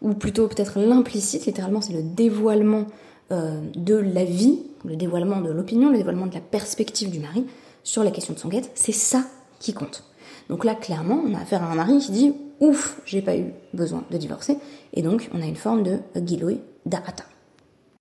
ou 0.02 0.14
plutôt 0.14 0.48
peut-être 0.48 0.80
l'implicite, 0.80 1.46
littéralement 1.46 1.82
c'est 1.82 1.94
le 1.94 2.04
dévoilement 2.04 2.86
de 3.30 3.96
la 3.96 4.24
vie, 4.24 4.62
le 4.86 4.96
dévoilement 4.96 5.42
de 5.42 5.52
l'opinion, 5.52 5.90
le 5.90 5.98
dévoilement 5.98 6.28
de 6.28 6.34
la 6.34 6.40
perspective 6.40 7.10
du 7.10 7.20
mari 7.20 7.46
sur 7.84 8.04
la 8.04 8.12
question 8.12 8.34
de 8.34 8.40
son 8.40 8.48
guette, 8.48 8.72
c'est 8.76 8.94
ça 8.94 9.24
qui 9.60 9.74
compte. 9.74 10.04
Donc 10.50 10.64
là, 10.64 10.76
clairement, 10.76 11.22
on 11.26 11.34
a 11.34 11.40
affaire 11.40 11.64
à 11.64 11.72
un 11.72 11.76
mari 11.76 11.98
qui 12.00 12.12
dit 12.12 12.34
ouf, 12.60 13.00
j'ai 13.06 13.22
pas 13.22 13.38
eu 13.38 13.54
besoin 13.74 14.04
de 14.10 14.18
divorcer, 14.18 14.58
et 14.94 15.02
donc 15.02 15.30
on 15.34 15.42
a 15.42 15.46
une 15.46 15.56
forme 15.56 15.84
de 15.84 16.00
giloui 16.26 16.60
da'ata. 16.86 17.24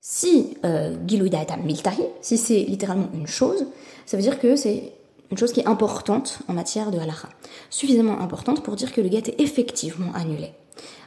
Si 0.00 0.56
euh, 0.64 0.96
giloui 1.06 1.30
da'ata 1.30 1.56
miltahi, 1.56 2.02
si 2.20 2.38
c'est 2.38 2.60
littéralement 2.60 3.08
une 3.14 3.26
chose, 3.26 3.66
ça 4.06 4.16
veut 4.16 4.22
dire 4.22 4.38
que 4.38 4.56
c'est 4.56 4.92
une 5.30 5.36
chose 5.36 5.52
qui 5.52 5.60
est 5.60 5.66
importante 5.66 6.38
en 6.48 6.52
matière 6.52 6.90
de 6.90 6.98
halakha, 6.98 7.28
suffisamment 7.70 8.20
importante 8.20 8.62
pour 8.62 8.76
dire 8.76 8.92
que 8.92 9.00
le 9.00 9.08
guet 9.08 9.24
est 9.26 9.40
effectivement 9.40 10.12
annulé. 10.14 10.52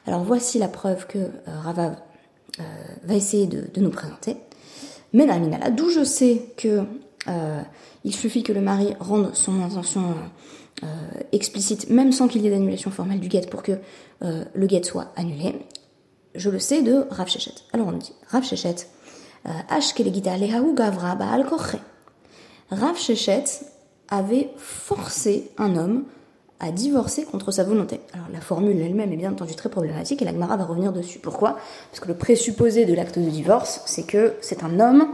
Alors 0.08 0.24
voici 0.24 0.60
la 0.60 0.68
preuve 0.68 1.08
que 1.08 1.18
euh, 1.18 1.30
euh, 1.48 2.64
va 3.04 3.16
essayer 3.16 3.48
de, 3.48 3.80
nous 3.80 3.90
présenter. 3.90 4.38
Mais 5.14 5.26
la 5.26 5.40
minala, 5.40 5.70
d'où 5.72 5.90
je 5.90 6.04
sais 6.04 6.54
que 6.58 6.84
euh, 7.28 7.62
il 8.04 8.14
suffit 8.14 8.44
que 8.44 8.54
le 8.54 8.62
mari 8.62 8.96
rende 9.00 9.36
son 9.36 9.62
intention 9.62 10.16
euh, 10.84 10.88
explicite, 11.34 11.90
même 11.90 12.14
sans 12.14 12.30
qu'il 12.30 12.42
y 12.42 12.48
ait 12.48 12.52
d'annulation 12.52 12.90
formelle 12.90 13.20
du 13.20 13.28
guet 13.28 13.48
pour 13.52 13.64
que 13.64 13.74
euh, 14.24 14.46
le 14.54 14.66
guet 14.66 14.84
soit 14.84 15.12
annulé. 15.18 15.56
Je 16.36 16.50
le 16.50 16.60
sais 16.60 16.82
de 16.82 17.06
Rav 17.10 17.28
Shechet. 17.28 17.56
Alors 17.74 17.88
on 17.88 17.92
dit, 17.94 18.14
Rav 18.28 18.46
Shechet, 18.46 18.88
euh, 19.46 19.50
Rav 22.72 22.98
Shechet 22.98 23.44
avait 24.08 24.50
forcé 24.58 25.52
un 25.58 25.76
homme 25.76 26.06
à 26.60 26.72
divorcer 26.72 27.24
contre 27.26 27.52
sa 27.52 27.64
volonté. 27.64 28.02
Alors 28.14 28.28
la 28.34 28.42
formule 28.42 28.80
elle-même 28.80 29.12
est 29.14 29.18
bien 29.18 29.32
entendu 29.32 29.56
très 29.56 29.70
problématique 29.70 30.22
et 30.22 30.26
la 30.26 30.32
Gemara 30.32 30.58
va 30.58 30.66
revenir 30.66 30.92
dessus. 30.92 31.20
Pourquoi? 31.20 31.58
Parce 31.92 32.00
que 32.02 32.08
le 32.08 32.16
présupposé 32.16 32.86
de 32.86 32.94
l'acte 32.94 33.18
de 33.18 33.30
divorce, 33.30 33.82
c'est 33.86 34.04
que 34.04 34.34
c'est 34.42 34.64
un 34.64 34.80
homme 34.80 35.08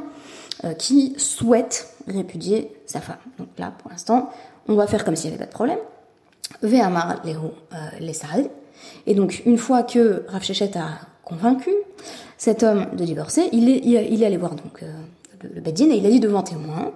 qui 0.79 1.13
souhaite 1.17 1.95
répudier 2.07 2.71
sa 2.85 3.01
femme. 3.01 3.17
Donc 3.37 3.49
là, 3.57 3.73
pour 3.77 3.91
l'instant, 3.91 4.29
on 4.67 4.75
va 4.75 4.87
faire 4.87 5.05
comme 5.05 5.15
s'il 5.15 5.29
n'y 5.29 5.35
avait 5.35 5.45
pas 5.45 5.49
de 5.49 5.55
problème. 5.55 5.79
Ve'amar 6.61 7.21
lehu 7.25 7.49
euh, 7.73 8.43
Et 9.07 9.15
donc, 9.15 9.43
une 9.45 9.57
fois 9.57 9.83
que 9.83 10.25
Rav 10.27 10.43
Shechet 10.43 10.77
a 10.77 10.99
convaincu 11.23 11.71
cet 12.37 12.63
homme 12.63 12.87
de 12.93 13.03
divorcer, 13.03 13.49
il 13.51 13.69
est, 13.69 13.81
il 13.83 14.21
est 14.21 14.25
allé 14.25 14.37
voir 14.37 14.55
donc 14.55 14.83
euh, 14.83 14.91
le, 15.41 15.61
le 15.61 15.67
et 15.67 15.97
il 15.97 16.05
a 16.05 16.09
dit 16.09 16.19
devant 16.19 16.43
témoin, 16.43 16.91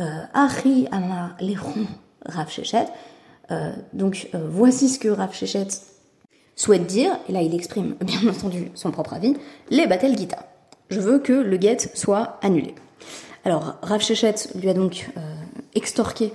euh, 0.00 0.04
Achi 0.34 0.86
amar 0.90 1.36
lehu 1.40 1.86
Rav. 2.24 2.48
Donc, 3.92 4.28
voici 4.34 4.88
ce 4.88 4.98
que 4.98 5.08
Rav 5.08 5.32
Shechet 5.32 5.68
souhaite 6.56 6.86
dire, 6.86 7.10
et 7.28 7.32
là 7.32 7.42
il 7.42 7.54
exprime 7.54 7.94
bien 8.00 8.28
entendu 8.28 8.70
son 8.74 8.90
propre 8.90 9.14
avis, 9.14 9.34
les 9.70 9.86
Batel 9.86 10.16
Gita. 10.16 10.38
Je 10.90 11.00
veux 11.00 11.18
que 11.18 11.32
le 11.32 11.56
guet 11.56 11.78
soit 11.94 12.38
annulé. 12.42 12.74
Alors, 13.44 13.76
Rav 13.82 14.00
Shechet 14.00 14.50
lui 14.56 14.68
a 14.68 14.74
donc 14.74 15.08
extorqué 15.74 16.32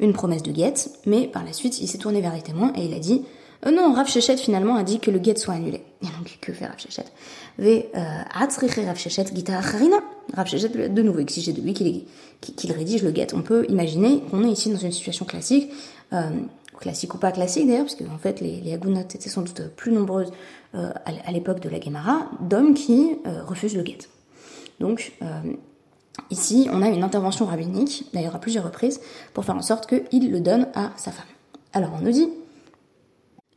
une 0.00 0.12
promesse 0.12 0.42
de 0.42 0.52
guet, 0.52 0.74
mais 1.06 1.26
par 1.26 1.44
la 1.44 1.52
suite, 1.52 1.80
il 1.80 1.88
s'est 1.88 1.98
tourné 1.98 2.20
vers 2.20 2.34
les 2.34 2.42
témoins 2.42 2.72
et 2.76 2.84
il 2.84 2.94
a 2.94 2.98
dit 2.98 3.22
euh, 3.66 3.70
non, 3.70 3.92
Rav 3.94 4.08
Shechet 4.08 4.36
finalement 4.36 4.76
a 4.76 4.82
dit 4.82 5.00
que 5.00 5.10
le 5.10 5.18
guet 5.18 5.36
soit 5.36 5.54
annulé. 5.54 5.82
Et 6.02 6.06
donc, 6.06 6.38
que 6.40 6.52
fait 6.52 6.66
Rav 6.66 6.78
Shechet 6.78 7.04
euh, 7.60 8.86
Rav 8.86 8.98
Shechet 8.98 9.26
Gita 9.34 9.58
Harina. 9.58 9.96
Rav 10.34 10.46
lui 10.50 10.84
a 10.84 10.88
de 10.88 11.02
nouveau 11.02 11.20
exigé 11.20 11.52
de 11.52 11.60
lui 11.60 11.72
qu'il 11.72 12.72
rédige 12.72 13.02
le 13.02 13.10
guet. 13.10 13.28
On 13.34 13.42
peut 13.42 13.64
imaginer 13.68 14.20
qu'on 14.30 14.44
est 14.44 14.50
ici 14.50 14.70
dans 14.70 14.78
une 14.78 14.92
situation 14.92 15.24
classique, 15.24 15.70
euh, 15.70 16.03
classique 16.78 17.14
ou 17.14 17.18
pas 17.18 17.32
classique 17.32 17.66
d'ailleurs, 17.66 17.86
parce 17.86 17.96
en 18.10 18.18
fait 18.18 18.40
les, 18.40 18.60
les 18.60 18.72
étaient 18.72 19.28
sans 19.28 19.42
doute 19.42 19.68
plus 19.76 19.92
nombreuses 19.92 20.32
euh, 20.74 20.92
à, 21.04 21.32
l'époque 21.32 21.60
de 21.60 21.68
la 21.68 21.80
Gemara, 21.80 22.28
d'hommes 22.40 22.74
qui 22.74 23.16
refusent 23.46 23.76
le 23.76 23.82
guet. 23.82 23.98
Donc, 24.80 25.12
Ici, 26.30 26.68
on 26.72 26.82
a 26.82 26.88
une 26.88 27.02
intervention 27.02 27.44
rabbinique, 27.44 28.06
d'ailleurs 28.12 28.36
à 28.36 28.38
plusieurs 28.38 28.64
reprises, 28.64 29.00
pour 29.32 29.44
faire 29.44 29.56
en 29.56 29.62
sorte 29.62 29.86
qu'il 29.86 30.30
le 30.30 30.40
donne 30.40 30.68
à 30.74 30.90
sa 30.96 31.10
femme. 31.10 31.26
Alors 31.72 31.90
on 31.98 32.04
nous 32.04 32.12
dit, 32.12 32.28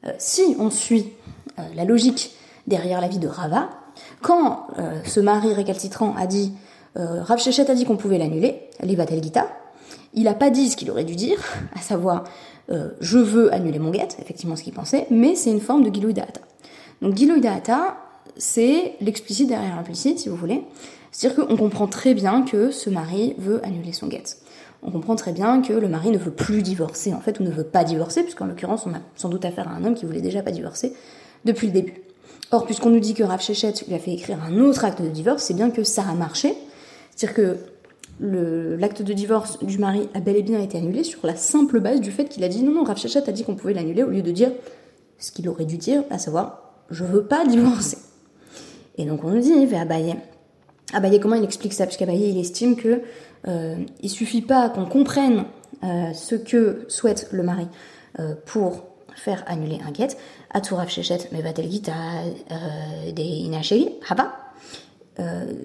euh, 0.06 0.12
si 0.18 0.56
on 0.60 0.70
suit 0.70 1.08
euh, 1.60 1.64
la 1.76 1.86
logique 1.86 2.36
derrière 2.66 3.00
la 3.00 3.08
vie 3.08 3.20
de 3.20 3.28
Rava, 3.28 3.70
quand 4.22 4.68
euh, 4.80 5.00
ce 5.06 5.20
mari 5.20 5.54
récalcitrant 5.54 6.16
a 6.16 6.28
dit, 6.28 6.54
Rav 6.96 7.38
Shechet 7.38 7.70
a 7.70 7.76
dit 7.76 7.86
qu'on 7.86 7.96
pouvait 7.96 8.18
l'annuler, 8.18 8.72
l'Ivatel 8.82 9.22
Gita, 9.22 9.48
il 10.14 10.24
n'a 10.24 10.34
pas 10.34 10.50
dit 10.50 10.70
ce 10.70 10.78
qu'il 10.78 10.90
aurait 10.92 11.04
dû 11.04 11.16
dire, 11.16 11.40
à 11.76 11.82
savoir, 11.82 12.24
je 12.70 13.18
veux 13.18 13.54
annuler 13.54 13.80
mon 13.80 13.92
guet, 13.92 14.08
effectivement 14.20 14.56
ce 14.56 14.64
qu'il 14.64 14.74
pensait, 14.74 15.08
mais 15.10 15.36
c'est 15.36 15.52
une 15.52 15.62
forme 15.62 15.84
de 15.84 15.94
Gilou 15.94 16.12
Donc 17.02 17.16
Gilou 17.16 17.42
c'est 18.38 18.94
l'explicite 19.02 19.48
derrière 19.48 19.76
l'implicite, 19.76 20.20
si 20.20 20.30
vous 20.30 20.36
voulez. 20.36 20.64
C'est-à-dire 21.12 21.48
qu'on 21.48 21.58
comprend 21.58 21.88
très 21.88 22.14
bien 22.14 22.44
que 22.44 22.70
ce 22.70 22.90
mari 22.90 23.36
veut 23.40 23.66
annuler 23.66 23.94
son 23.94 24.08
guet. 24.08 24.24
On 24.84 24.92
comprend 24.92 25.16
très 25.16 25.32
bien 25.32 25.62
que 25.62 25.74
le 25.74 25.88
mari 25.88 26.12
ne 26.12 26.20
veut 26.20 26.32
plus 26.32 26.62
divorcer, 26.62 27.14
en 27.14 27.20
fait, 27.20 27.40
ou 27.40 27.44
ne 27.44 27.50
veut 27.50 27.64
pas 27.64 27.84
divorcer, 27.84 28.22
puisqu'en 28.22 28.46
l'occurrence, 28.46 28.86
on 28.86 28.94
a 28.94 29.00
sans 29.16 29.30
doute 29.30 29.44
affaire 29.44 29.68
à 29.68 29.72
un 29.72 29.84
homme 29.84 29.96
qui 29.96 30.06
voulait 30.06 30.22
déjà 30.22 30.44
pas 30.44 30.52
divorcer 30.52 30.94
depuis 31.46 31.68
le 31.68 31.74
début. 31.74 32.02
Or, 32.52 32.66
puisqu'on 32.66 32.92
nous 32.92 33.00
dit 33.00 33.14
que 33.14 33.24
Rav 33.24 33.42
lui 33.88 33.96
a 33.96 34.00
fait 34.00 34.14
écrire 34.14 34.38
un 34.44 34.60
autre 34.60 34.86
acte 34.86 35.02
de 35.02 35.10
divorce, 35.10 35.44
c'est 35.44 35.56
bien 35.56 35.72
que 35.72 35.84
ça 35.84 36.04
a 36.04 36.14
marché. 36.14 36.54
C'est-à-dire 37.16 37.36
que 37.36 37.58
l'acte 38.20 39.02
de 39.02 39.14
divorce 39.14 39.64
du 39.64 39.78
mari 39.78 40.10
a 40.14 40.20
bel 40.20 40.36
et 40.36 40.44
bien 40.44 40.62
été 40.62 40.78
annulé 40.78 41.04
sur 41.04 41.26
la 41.26 41.36
simple 41.36 41.80
base 41.80 42.02
du 42.02 42.12
fait 42.12 42.26
qu'il 42.26 42.44
a 42.44 42.48
dit 42.48 42.64
non, 42.64 42.72
non, 42.72 42.84
Rav 42.84 42.98
a 42.98 43.32
dit 43.32 43.44
qu'on 43.44 43.56
pouvait 43.56 43.74
l'annuler 43.74 44.04
au 44.04 44.10
lieu 44.10 44.22
de 44.22 44.32
dire 44.32 44.52
ce 45.20 45.32
qu'il 45.32 45.48
aurait 45.50 45.66
dû 45.66 45.78
dire, 45.78 46.04
à 46.10 46.18
savoir 46.18 46.68
je 46.90 47.04
veux 47.04 47.24
pas 47.24 47.46
divorcer. 47.46 47.98
Et 48.98 49.06
donc 49.06 49.24
on 49.24 49.30
nous 49.30 49.42
dit, 49.42 49.66
va 49.66 49.82
Abaye, 49.82 50.16
Abaye, 50.94 51.20
comment 51.20 51.36
il 51.36 51.44
explique 51.44 51.74
ça? 51.74 51.86
Parce 51.86 51.98
qu'Abaye, 51.98 52.32
il 52.32 52.40
estime 52.40 52.76
que 52.76 53.02
euh, 53.48 53.76
il 54.02 54.10
suffit 54.10 54.42
pas 54.42 54.70
qu'on 54.70 54.86
comprenne 54.86 55.46
euh, 55.84 56.14
ce 56.14 56.36
que 56.36 56.86
souhaite 56.88 57.28
le 57.32 57.44
mari 57.44 57.68
euh, 58.20 58.34
pour 58.46 58.86
faire 59.16 59.44
annuler 59.48 59.80
un 59.86 59.92
guet. 59.92 60.16
Aturav 60.52 60.90
Shechet, 60.90 61.30
mais 61.32 61.42
va-t-elle 61.42 61.70
gita 61.70 61.94
des 63.14 63.24
inacheri? 63.24 63.90
Haba 64.08 64.47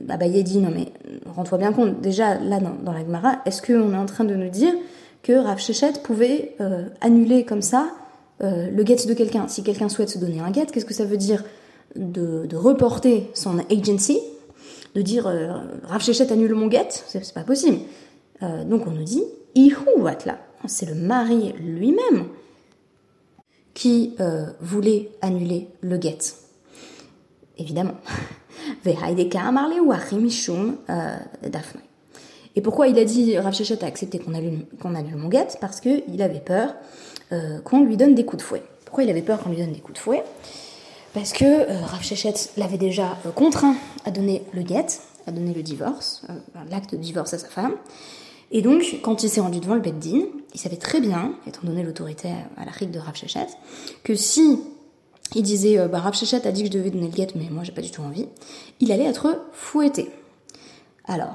Abaye 0.09 0.43
dit, 0.43 0.59
non 0.59 0.71
mais 0.75 0.89
rends-toi 1.35 1.59
bien 1.59 1.73
compte, 1.73 2.01
déjà 2.01 2.39
là 2.39 2.59
dans, 2.61 2.93
la 2.93 3.01
Gemara, 3.01 3.43
est-ce 3.45 3.61
qu'on 3.61 3.93
est 3.93 3.97
en 3.97 4.07
train 4.07 4.25
de 4.25 4.35
nous 4.35 4.49
dire 4.49 4.73
que 5.23 5.33
Rav 5.33 5.59
Shechet 5.59 5.93
pouvait 6.03 6.57
annuler 7.01 7.45
comme 7.45 7.63
ça 7.63 7.89
le 8.41 8.83
guet 8.83 8.97
de 9.07 9.15
quelqu'un? 9.15 9.49
Si 9.49 9.63
quelqu'un 9.63 9.89
souhaite 9.89 10.09
se 10.09 10.19
donner 10.19 10.41
un 10.41 10.51
guet, 10.51 10.67
qu'est-ce 10.73 10.87
que 10.87 10.95
ça 10.95 11.05
veut 11.05 11.17
dire? 11.17 11.45
De, 11.97 12.49
reporter 12.55 13.31
son 13.35 13.59
agency 13.71 14.19
de 14.95 15.03
dire 15.03 15.27
euh, 15.27 15.53
Rav 15.85 16.03
annule 16.31 16.55
mon 16.55 16.67
guet, 16.67 16.89
c'est 17.07 17.35
pas 17.35 17.45
possible. 17.45 17.79
Euh, 18.43 18.65
donc 18.65 18.87
on 18.87 18.91
nous 18.91 19.05
dit 19.05 19.25
là, 19.55 20.39
c'est 20.67 20.87
le 20.87 20.95
mari 20.95 21.53
lui-même 21.59 22.29
qui 23.75 24.15
euh, 24.21 24.47
voulait 24.61 25.11
annuler 25.21 25.69
le 25.81 25.97
guet. 25.97 26.19
Évidemment. 27.59 27.95
Euh, 30.91 31.17
Et 32.55 32.61
pourquoi 32.61 32.89
il 32.89 32.99
a 32.99 33.05
dit 33.05 33.39
Rav 33.39 33.55
a 33.55 33.85
accepté 33.87 34.19
qu'on 34.19 34.35
annule, 34.35 34.67
qu'on 34.81 34.91
mon 34.91 35.29
guet 35.29 35.49
Parce 35.61 35.81
qu'il 35.81 36.23
avait 36.23 36.41
peur 36.41 36.75
qu'on 37.65 37.83
lui 37.83 37.97
donne 37.97 38.15
des 38.15 38.27
coups 38.27 38.43
de 38.43 38.47
fouet. 38.47 38.63
Pourquoi 38.85 39.05
il 39.05 39.11
avait 39.11 39.23
peur 39.23 39.43
qu'on 39.43 39.49
lui 39.49 39.57
donne 39.57 39.73
des 39.73 39.81
coups 39.81 39.95
de 39.95 40.03
fouet? 40.03 40.23
Parce 41.15 41.33
que 41.33 41.45
euh, 41.45 41.85
Rav 41.85 42.03
l'avait 42.57 42.79
déjà 42.79 43.19
euh, 43.27 43.31
contraint 43.31 43.77
à 44.05 44.11
donner 44.11 44.43
le 44.53 44.63
guet, 44.63 44.87
a 45.27 45.31
donné 45.31 45.53
le 45.53 45.63
divorce, 45.63 46.23
euh, 46.31 46.35
l'acte 46.71 46.93
de 46.93 46.97
divorce 46.97 47.35
à 47.35 47.39
sa 47.39 47.49
femme. 47.49 47.75
Et 48.51 48.63
donc, 48.63 48.99
quand 49.03 49.23
il 49.23 49.31
s'est 49.31 49.41
rendu 49.41 49.61
devant 49.61 49.75
le 49.75 49.81
Beddin, 49.81 50.25
il 50.55 50.61
savait 50.61 50.77
très 50.77 51.01
bien, 51.01 51.35
étant 51.47 51.63
donné 51.65 51.83
l'autorité 51.83 52.29
à 52.57 52.65
la 52.65 52.87
de 52.87 52.99
Rav 52.99 53.15
que 54.05 54.15
si 54.15 54.61
il 55.35 55.43
disait 55.43 55.79
euh, 55.79 55.89
bah, 55.89 56.03
a 56.05 56.53
dit 56.53 56.63
que 56.63 56.69
je 56.69 56.73
devais 56.73 56.91
donner 56.91 57.09
le 57.09 57.13
guet, 57.13 57.29
mais 57.35 57.49
moi 57.51 57.65
j'ai 57.65 57.73
pas 57.73 57.83
du 57.83 57.91
tout 57.91 58.03
envie, 58.03 58.27
il 58.81 58.93
allait 58.93 59.05
être 59.05 59.47
fouetté. 59.53 60.11
Alors, 61.05 61.35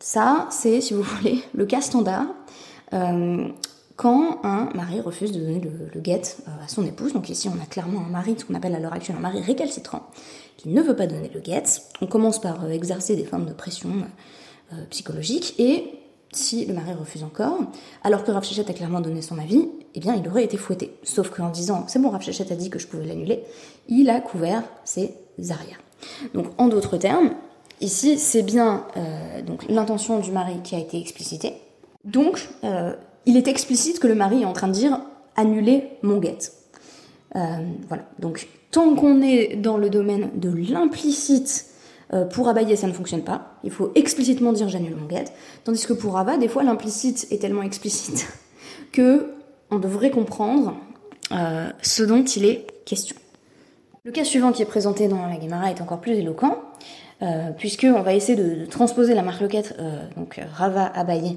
ça, 0.00 0.48
c'est, 0.50 0.80
si 0.80 0.94
vous 0.94 1.02
voulez, 1.18 1.42
le 1.54 1.66
cas 1.66 1.80
standard. 1.80 2.26
Euh, 2.92 3.48
quand 3.96 4.38
un 4.44 4.70
mari 4.74 5.00
refuse 5.00 5.32
de 5.32 5.40
donner 5.40 5.60
le, 5.60 6.00
guet 6.00 6.22
euh, 6.46 6.64
à 6.64 6.68
son 6.68 6.86
épouse, 6.86 7.12
donc 7.12 7.28
ici 7.28 7.48
on 7.48 7.60
a 7.60 7.66
clairement 7.66 8.00
un 8.06 8.08
mari, 8.08 8.36
ce 8.38 8.44
qu'on 8.44 8.54
appelle 8.54 8.76
à 8.76 8.78
l'heure 8.78 8.92
actuelle 8.92 9.16
un 9.16 9.20
mari 9.20 9.40
récalcitrant, 9.40 10.08
qui 10.56 10.68
ne 10.68 10.80
veut 10.80 10.94
pas 10.94 11.08
donner 11.08 11.28
le 11.34 11.40
guet, 11.40 11.64
on 12.00 12.06
commence 12.06 12.40
par 12.40 12.64
euh, 12.64 12.68
exercer 12.68 13.16
des 13.16 13.24
formes 13.24 13.46
de 13.46 13.52
pression 13.52 13.90
psychologique 14.90 15.54
et 15.58 15.97
si 16.32 16.66
le 16.66 16.74
mari 16.74 16.92
refuse 16.92 17.24
encore, 17.24 17.58
alors 18.04 18.24
que 18.24 18.30
Rav 18.30 18.44
a 18.44 18.72
clairement 18.72 19.00
donné 19.00 19.22
son 19.22 19.38
avis, 19.38 19.68
eh 19.94 20.00
bien 20.00 20.14
il 20.14 20.28
aurait 20.28 20.44
été 20.44 20.56
fouetté. 20.56 20.94
Sauf 21.02 21.30
qu'en 21.30 21.50
disant 21.50 21.84
c'est 21.88 21.98
bon, 21.98 22.10
Rav 22.10 22.22
a 22.22 22.54
dit 22.54 22.70
que 22.70 22.78
je 22.78 22.86
pouvais 22.86 23.06
l'annuler, 23.06 23.44
il 23.88 24.10
a 24.10 24.20
couvert 24.20 24.62
ses 24.84 25.14
arrières. 25.50 25.80
Donc 26.34 26.46
en 26.58 26.68
d'autres 26.68 26.96
termes, 26.96 27.30
ici 27.80 28.18
c'est 28.18 28.42
bien 28.42 28.84
donc 29.46 29.64
l'intention 29.68 30.18
du 30.18 30.30
mari 30.30 30.60
qui 30.62 30.74
a 30.74 30.78
été 30.78 30.98
explicitée. 31.00 31.54
Donc 32.04 32.48
il 33.26 33.36
est 33.36 33.48
explicite 33.48 33.98
que 33.98 34.06
le 34.06 34.14
mari 34.14 34.42
est 34.42 34.46
en 34.46 34.52
train 34.52 34.68
de 34.68 34.72
dire 34.72 35.00
annuler 35.36 35.84
mon 36.02 36.18
guet. 36.18 36.38
Euh, 37.36 37.40
voilà. 37.88 38.04
Donc, 38.18 38.48
tant 38.70 38.94
qu'on 38.94 39.22
est 39.22 39.56
dans 39.56 39.76
le 39.76 39.90
domaine 39.90 40.30
de 40.34 40.50
l'implicite, 40.50 41.66
euh, 42.12 42.24
pour 42.24 42.48
Abaye, 42.48 42.76
ça 42.76 42.86
ne 42.86 42.92
fonctionne 42.92 43.22
pas. 43.22 43.58
Il 43.64 43.70
faut 43.70 43.92
explicitement 43.94 44.52
dire 44.52 44.68
j'annule 44.68 44.96
mon 44.96 45.06
guet. 45.06 45.26
Tandis 45.64 45.86
que 45.86 45.92
pour 45.92 46.16
Ava, 46.16 46.36
des 46.36 46.48
fois, 46.48 46.62
l'implicite 46.62 47.26
est 47.30 47.40
tellement 47.40 47.62
explicite 47.62 48.28
que 48.92 49.34
on 49.70 49.78
devrait 49.78 50.10
comprendre 50.10 50.74
euh, 51.32 51.68
ce 51.82 52.02
dont 52.02 52.24
il 52.24 52.44
est 52.44 52.66
question. 52.84 53.16
Le 54.04 54.12
cas 54.12 54.24
suivant 54.24 54.52
qui 54.52 54.62
est 54.62 54.66
présenté 54.66 55.08
dans 55.08 55.26
la 55.26 55.38
Gemara 55.38 55.70
est 55.70 55.82
encore 55.82 56.00
plus 56.00 56.12
éloquent, 56.12 56.62
puisque 57.58 57.84
on 57.84 58.00
va 58.00 58.14
essayer 58.14 58.36
de, 58.36 58.64
transposer 58.64 59.12
la 59.12 59.22
marque 59.22 59.42
loquette, 59.42 59.76
donc 60.16 60.40
Rava 60.54 60.86
Abaye, 60.86 61.36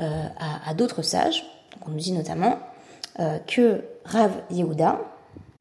euh, 0.00 0.24
à, 0.66 0.72
d'autres 0.72 1.02
sages. 1.02 1.44
On 1.86 1.90
nous 1.90 1.98
dit 1.98 2.12
notamment 2.12 2.58
euh, 3.20 3.38
que 3.40 3.84
Rav 4.06 4.32
Yehuda 4.50 5.00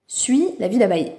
suit 0.08 0.52
la 0.58 0.70
vie 0.70 0.78
d'Abaye. 0.78 1.12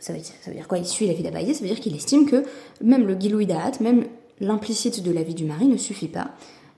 Ça 0.00 0.12
veut, 0.12 0.20
dire, 0.52 0.68
quoi? 0.68 0.78
Il 0.78 0.86
suit 0.86 1.06
la 1.06 1.12
vie 1.12 1.22
d'Abaye, 1.22 1.54
ça 1.54 1.60
veut 1.60 1.68
dire 1.68 1.80
qu'il 1.80 1.94
estime 1.94 2.26
que 2.26 2.44
même 2.82 3.06
le 3.06 3.18
Gilouidaat, 3.18 3.72
même 3.80 4.04
l'implicite 4.40 5.02
de 5.02 5.10
la 5.10 5.22
vie 5.22 5.34
du 5.34 5.44
mari 5.44 5.66
ne 5.66 5.76
suffit 5.76 6.08
pas 6.08 6.30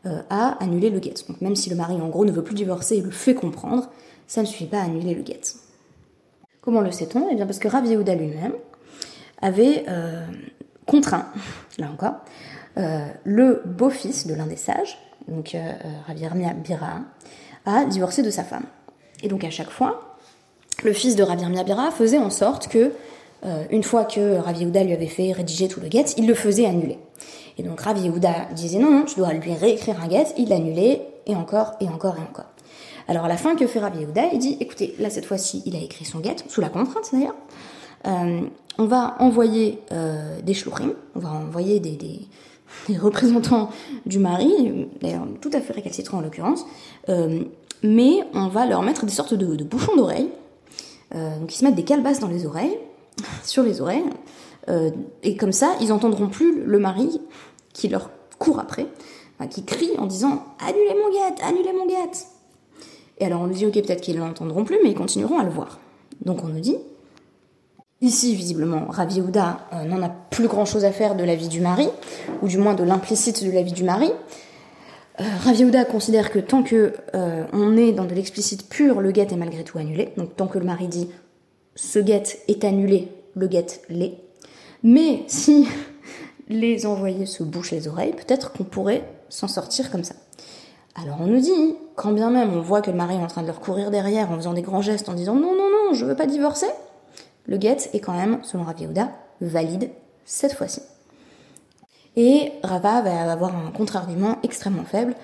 euh, 0.06 0.22
à 0.30 0.62
annuler 0.62 0.90
le 0.90 0.98
guet. 0.98 1.14
Donc 1.28 1.40
même 1.40 1.56
si 1.56 1.70
le 1.70 1.76
mari 1.76 1.94
en 2.00 2.08
gros 2.08 2.24
ne 2.24 2.32
veut 2.32 2.44
plus 2.44 2.54
divorcer 2.54 2.96
et 2.96 3.02
le 3.02 3.10
fait 3.10 3.34
comprendre, 3.34 3.90
ça 4.26 4.40
ne 4.40 4.46
suffit 4.46 4.66
pas 4.66 4.78
à 4.78 4.84
annuler 4.84 5.14
le 5.14 5.22
guet. 5.22 5.40
Comment 6.60 6.80
le 6.80 6.90
sait-on? 6.90 7.28
Eh 7.30 7.34
bien 7.34 7.46
parce 7.46 7.58
que 7.58 7.68
Rav 7.68 7.86
Yehuda 7.86 8.14
lui-même 8.14 8.54
avait 9.42 9.84
contraint, 10.86 11.26
là 11.78 11.90
encore, 11.90 12.16
le 13.24 13.62
beau-fils 13.64 14.26
de 14.26 14.34
l'un 14.34 14.46
des 14.46 14.56
sages, 14.56 14.98
donc 15.30 15.54
euh, 15.54 15.72
Ravirmia 16.06 16.52
Bira, 16.54 17.00
a 17.64 17.84
divorcé 17.84 18.22
de 18.22 18.30
sa 18.30 18.44
femme. 18.44 18.64
Et 19.22 19.28
donc 19.28 19.44
à 19.44 19.50
chaque 19.50 19.70
fois, 19.70 20.09
le 20.82 20.92
fils 20.92 21.16
de 21.16 21.22
Ravirmia 21.22 21.64
Bira 21.64 21.90
faisait 21.90 22.18
en 22.18 22.30
sorte 22.30 22.68
que, 22.68 22.92
euh, 23.44 23.64
une 23.70 23.82
fois 23.82 24.04
que 24.04 24.36
Rav 24.36 24.58
lui 24.58 24.78
avait 24.92 25.06
fait 25.06 25.32
rédiger 25.32 25.68
tout 25.68 25.80
le 25.80 25.88
guet, 25.88 26.04
il 26.16 26.26
le 26.26 26.34
faisait 26.34 26.66
annuler. 26.66 26.98
Et 27.58 27.62
donc 27.62 27.80
Rav 27.80 27.96
disait 28.52 28.78
non, 28.78 28.90
non, 28.90 29.04
tu 29.04 29.16
dois 29.16 29.32
lui 29.32 29.54
réécrire 29.54 30.00
un 30.02 30.08
guet, 30.08 30.26
il 30.36 30.48
l'annulait, 30.48 31.02
et 31.26 31.34
encore, 31.34 31.72
et 31.80 31.88
encore, 31.88 32.16
et 32.16 32.22
encore. 32.22 32.46
Alors 33.08 33.24
à 33.24 33.28
la 33.28 33.36
fin, 33.36 33.56
que 33.56 33.66
fait 33.66 33.80
Rav 33.80 33.92
Il 34.32 34.38
dit, 34.38 34.56
écoutez, 34.60 34.94
là 34.98 35.10
cette 35.10 35.24
fois-ci, 35.24 35.62
il 35.66 35.74
a 35.76 35.80
écrit 35.80 36.04
son 36.04 36.20
guet, 36.20 36.36
sous 36.48 36.60
la 36.60 36.68
contrainte 36.68 37.10
d'ailleurs, 37.12 37.34
euh, 38.06 38.40
on 38.78 38.86
va 38.86 39.16
envoyer 39.18 39.78
des 40.42 40.54
shluchim, 40.54 40.92
on 41.14 41.20
va 41.20 41.30
envoyer 41.30 41.80
des, 41.80 41.98
les 42.88 42.98
représentants 42.98 43.70
du 44.06 44.18
mari, 44.18 44.88
d'ailleurs 45.00 45.26
tout 45.40 45.50
à 45.52 45.60
fait 45.60 45.72
récalcitrants 45.72 46.18
en 46.18 46.22
l'occurrence, 46.22 46.64
euh, 47.08 47.40
mais 47.82 48.20
on 48.34 48.48
va 48.48 48.66
leur 48.66 48.82
mettre 48.82 49.06
des 49.06 49.12
sortes 49.12 49.34
de, 49.34 49.64
bouchons 49.64 49.96
d'oreilles, 49.96 50.28
euh, 50.28 50.39
donc 51.14 51.52
ils 51.54 51.58
se 51.58 51.64
mettent 51.64 51.74
des 51.74 51.84
calebasses 51.84 52.20
dans 52.20 52.28
les 52.28 52.46
oreilles, 52.46 52.78
sur 53.44 53.62
les 53.62 53.80
oreilles, 53.80 54.04
euh, 54.68 54.90
et 55.22 55.36
comme 55.36 55.52
ça 55.52 55.74
ils 55.80 55.92
entendront 55.92 56.28
plus 56.28 56.64
le 56.64 56.78
mari 56.78 57.20
qui 57.72 57.88
leur 57.88 58.10
court 58.38 58.58
après, 58.58 58.86
qui 59.50 59.64
crie 59.64 59.90
en 59.98 60.06
disant 60.06 60.44
annulez 60.60 60.94
mon 60.94 61.10
guette, 61.10 61.40
annulez 61.42 61.72
mon 61.72 61.86
guette. 61.86 62.26
Et 63.18 63.26
alors 63.26 63.42
on 63.42 63.46
nous 63.46 63.54
dit 63.54 63.66
ok 63.66 63.74
peut-être 63.74 64.00
qu'ils 64.00 64.18
l'entendront 64.18 64.64
plus, 64.64 64.78
mais 64.82 64.90
ils 64.90 64.96
continueront 64.96 65.38
à 65.38 65.44
le 65.44 65.50
voir. 65.50 65.78
Donc 66.24 66.44
on 66.44 66.48
nous 66.48 66.60
dit 66.60 66.76
Ici, 68.02 68.34
visiblement, 68.34 68.86
Rav 68.88 69.12
Yehuda 69.12 69.58
euh, 69.74 69.84
n'en 69.84 70.00
a 70.00 70.08
plus 70.08 70.48
grand-chose 70.48 70.86
à 70.86 70.90
faire 70.90 71.16
de 71.16 71.22
la 71.22 71.34
vie 71.34 71.48
du 71.48 71.60
mari, 71.60 71.86
ou 72.40 72.48
du 72.48 72.56
moins 72.56 72.72
de 72.72 72.82
l'implicite 72.82 73.44
de 73.44 73.50
la 73.50 73.60
vie 73.62 73.72
du 73.72 73.84
mari. 73.84 74.10
Euh, 75.20 75.84
considère 75.84 76.30
que 76.30 76.38
tant 76.38 76.62
que 76.62 76.94
euh, 77.14 77.44
on 77.52 77.76
est 77.76 77.92
dans 77.92 78.04
de 78.04 78.14
l'explicite 78.14 78.68
pur, 78.68 79.00
le 79.00 79.12
guet 79.12 79.28
est 79.30 79.36
malgré 79.36 79.64
tout 79.64 79.78
annulé. 79.78 80.12
Donc 80.16 80.36
tant 80.36 80.46
que 80.46 80.58
le 80.58 80.64
mari 80.64 80.88
dit 80.88 81.08
ce 81.74 81.98
guet 81.98 82.22
est 82.48 82.64
annulé, 82.64 83.08
le 83.34 83.46
guet 83.46 83.66
l'est. 83.88 84.18
Mais 84.82 85.24
si 85.26 85.68
les 86.48 86.86
envoyés 86.86 87.26
se 87.26 87.42
bouchent 87.42 87.72
les 87.72 87.88
oreilles, 87.88 88.12
peut-être 88.12 88.52
qu'on 88.52 88.64
pourrait 88.64 89.04
s'en 89.28 89.48
sortir 89.48 89.90
comme 89.90 90.04
ça. 90.04 90.14
Alors 90.94 91.18
on 91.20 91.26
nous 91.26 91.40
dit, 91.40 91.76
quand 91.96 92.12
bien 92.12 92.30
même 92.30 92.52
on 92.54 92.60
voit 92.60 92.80
que 92.80 92.90
le 92.90 92.96
mari 92.96 93.16
est 93.16 93.22
en 93.22 93.26
train 93.26 93.42
de 93.42 93.46
leur 93.46 93.60
courir 93.60 93.90
derrière 93.90 94.30
en 94.30 94.36
faisant 94.36 94.54
des 94.54 94.62
grands 94.62 94.82
gestes 94.82 95.08
en 95.08 95.14
disant 95.14 95.34
non, 95.34 95.54
non, 95.54 95.68
non, 95.70 95.94
je 95.94 96.04
veux 96.04 96.16
pas 96.16 96.26
divorcer, 96.26 96.66
le 97.46 97.60
get 97.60 97.90
est 97.92 98.00
quand 98.00 98.14
même, 98.14 98.38
selon 98.42 98.64
Rav 98.64 98.80
Yehuda, 98.80 99.10
valide 99.40 99.90
cette 100.24 100.54
fois-ci. 100.54 100.80
Et 102.22 102.52
Rava 102.62 103.00
va 103.00 103.32
avoir 103.32 103.56
un 103.56 103.70
contre-argument 103.70 104.36
extrêmement 104.42 104.84
faible, 104.84 105.14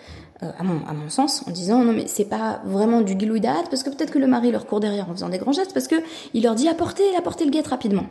euh, 0.43 0.51
à, 0.59 0.63
mon, 0.63 1.11
sens, 1.11 1.45
en 1.47 1.51
disant 1.51 1.85
non 1.85 1.93
mais 1.93 2.07
c'est 2.07 2.25
pas 2.25 2.63
vraiment 2.65 3.03
du 3.03 3.19
gilouidat, 3.19 3.65
parce 3.69 3.83
que 3.83 3.91
peut-être 3.91 4.11
que 4.11 4.19
le 4.19 4.27
mari 4.27 4.51
leur 4.51 4.65
court 4.65 4.81
derrière 4.81 5.11
en 5.11 5.13
faisant 5.13 5.29
des 5.29 5.37
grands 5.37 5.53
gestes, 5.53 5.75
parce 5.75 5.89
que 5.89 5.97
il 6.33 6.43
leur 6.43 6.55
dit 6.55 6.69
apportez, 6.69 7.05
apportez 7.15 7.45
le 7.45 7.51
guet 7.51 7.69
rapidement. 7.69 8.07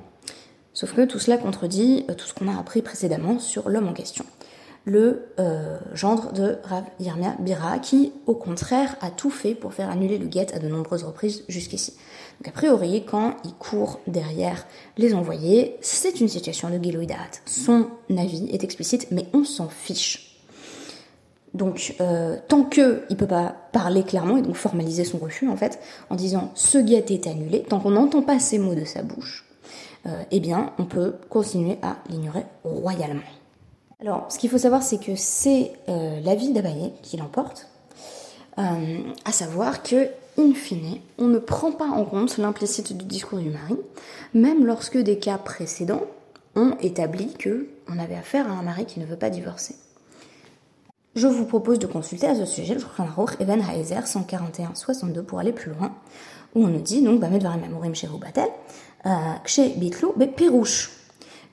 Sauf 0.73 0.93
que 0.93 1.03
tout 1.03 1.17
cela 1.17 1.37
contredit 1.37 2.05
euh, 2.11 2.13
tout 2.13 2.27
ce 2.27 2.35
qu'on 2.35 2.47
a 2.47 2.59
appris 2.59 2.83
précédemment 2.83 3.39
sur 3.39 3.69
l'homme 3.69 3.87
en 3.87 3.93
question 3.93 4.23
le 4.85 5.27
euh, 5.39 5.77
gendre 5.93 6.31
de 6.31 6.57
Rav 6.63 6.83
Yirmia 6.99 7.35
Bira, 7.39 7.79
qui, 7.79 8.13
au 8.27 8.35
contraire, 8.35 8.95
a 9.01 9.09
tout 9.09 9.31
fait 9.31 9.55
pour 9.55 9.73
faire 9.73 9.89
annuler 9.89 10.19
le 10.19 10.27
guet 10.27 10.53
à 10.53 10.59
de 10.59 10.67
nombreuses 10.67 11.03
reprises 11.03 11.43
jusqu'ici. 11.49 11.93
Donc, 12.39 12.47
a 12.49 12.51
priori, 12.51 13.03
quand 13.05 13.35
il 13.43 13.53
court 13.53 13.99
derrière 14.05 14.65
les 14.97 15.13
envoyés, 15.15 15.77
c'est 15.81 16.21
une 16.21 16.27
situation 16.27 16.69
de 16.69 16.81
Giloïdat. 16.81 17.15
Son 17.45 17.87
avis 18.15 18.47
est 18.51 18.63
explicite, 18.63 19.07
mais 19.11 19.25
on 19.33 19.43
s'en 19.43 19.69
fiche. 19.69 20.39
Donc, 21.55 21.95
euh, 22.01 22.37
tant 22.47 22.63
qu'il 22.63 23.01
ne 23.09 23.15
peut 23.15 23.27
pas 23.27 23.55
parler 23.71 24.03
clairement 24.03 24.37
et 24.37 24.41
donc 24.41 24.55
formaliser 24.55 25.05
son 25.05 25.17
refus, 25.17 25.47
en 25.47 25.55
fait, 25.55 25.79
en 26.09 26.15
disant 26.15 26.51
ce 26.53 26.77
guet 26.77 27.05
est 27.09 27.27
annulé, 27.27 27.63
tant 27.63 27.79
qu'on 27.79 27.91
n'entend 27.91 28.21
pas 28.21 28.39
ces 28.39 28.59
mots 28.59 28.75
de 28.75 28.85
sa 28.85 29.01
bouche, 29.01 29.45
euh, 30.05 30.21
eh 30.31 30.39
bien, 30.41 30.73
on 30.77 30.85
peut 30.85 31.15
continuer 31.29 31.77
à 31.81 31.95
l'ignorer 32.09 32.43
royalement. 32.63 33.21
Alors, 34.01 34.25
ce 34.29 34.37
qu'il 34.37 34.49
faut 34.49 34.57
savoir, 34.57 34.83
c'est 34.83 34.99
que 34.99 35.15
c'est 35.15 35.71
euh, 35.87 36.19
l'avis 36.21 36.51
d'Abaye 36.51 36.91
qui 37.01 37.17
l'emporte, 37.17 37.67
euh, 38.57 38.99
à 39.23 39.31
savoir 39.31 39.83
que, 39.83 40.09
in 40.37 40.53
fine, 40.53 40.99
on 41.17 41.27
ne 41.27 41.39
prend 41.39 41.71
pas 41.71 41.87
en 41.87 42.03
compte 42.03 42.37
l'implicite 42.37 42.95
du 42.95 43.05
discours 43.05 43.39
du 43.39 43.49
mari, 43.49 43.77
même 44.33 44.65
lorsque 44.65 44.97
des 44.97 45.17
cas 45.17 45.37
précédents 45.37 46.03
ont 46.55 46.75
établi 46.81 47.33
que 47.33 47.67
on 47.87 47.97
avait 47.97 48.15
affaire 48.15 48.49
à 48.49 48.55
un 48.55 48.63
mari 48.63 48.85
qui 48.85 48.99
ne 48.99 49.05
veut 49.05 49.17
pas 49.17 49.29
divorcer. 49.29 49.75
Je 51.15 51.27
vous 51.27 51.45
propose 51.45 51.79
de 51.79 51.87
consulter 51.87 52.27
à 52.27 52.35
ce 52.35 52.45
sujet 52.45 52.73
le 52.73 52.81
Shulchan 52.81 53.07
Aruch 53.07 53.39
Eben 53.39 53.61
Haezer 53.61 54.03
141-62 54.03 55.21
pour 55.21 55.39
aller 55.39 55.53
plus 55.53 55.71
loin, 55.71 55.93
où 56.53 56.65
on 56.65 56.67
nous 56.67 56.81
dit 56.81 57.01
donc 57.01 57.21
Bamed 57.21 57.41
Varim 57.41 57.63
Amorim 57.63 57.95
Sheru 57.95 58.19
Batel, 58.19 58.49
Kshe 59.45 59.77
Bitlu 59.77 60.09
Be 60.17 60.25
Pirouche. 60.25 60.94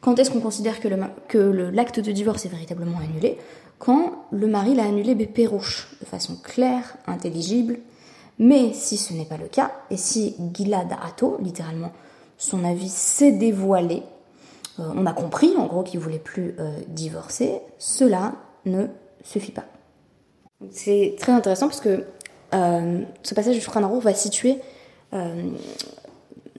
Quand 0.02 0.18
est-ce 0.18 0.32
qu'on 0.32 0.40
considère 0.40 0.80
que 0.80 1.38
l'acte 1.38 2.00
de 2.00 2.12
divorce 2.12 2.44
est 2.44 2.48
véritablement 2.48 2.98
annulé? 2.98 3.38
Quand 3.78 4.26
le 4.32 4.48
mari 4.48 4.74
l'a 4.74 4.84
annulé 4.84 5.14
pérouche, 5.26 5.96
de 6.00 6.06
façon 6.06 6.36
claire, 6.36 6.96
intelligible. 7.06 7.78
Mais 8.38 8.72
si 8.72 8.96
ce 8.96 9.14
n'est 9.14 9.24
pas 9.24 9.36
le 9.36 9.46
cas, 9.46 9.70
et 9.90 9.96
si 9.96 10.34
Gilad 10.52 10.88
Ato, 11.04 11.38
littéralement, 11.40 11.92
son 12.36 12.64
avis 12.64 12.88
s'est 12.88 13.30
dévoilé, 13.30 14.02
euh, 14.80 14.90
on 14.96 15.06
a 15.06 15.12
compris 15.12 15.54
en 15.56 15.66
gros 15.66 15.84
qu'il 15.84 16.00
voulait 16.00 16.18
plus 16.18 16.56
euh, 16.58 16.72
divorcer, 16.88 17.60
cela 17.78 18.32
ne 18.66 18.86
suffit 19.22 19.52
pas. 19.52 19.64
C'est 20.70 21.14
très 21.20 21.32
intéressant 21.32 21.68
parce 21.68 21.80
que 21.80 22.04
euh, 22.54 23.02
ce 23.22 23.34
passage 23.34 23.54
du 23.54 23.60
Shulchan 23.60 23.98
va 23.98 24.14
situer 24.14 24.58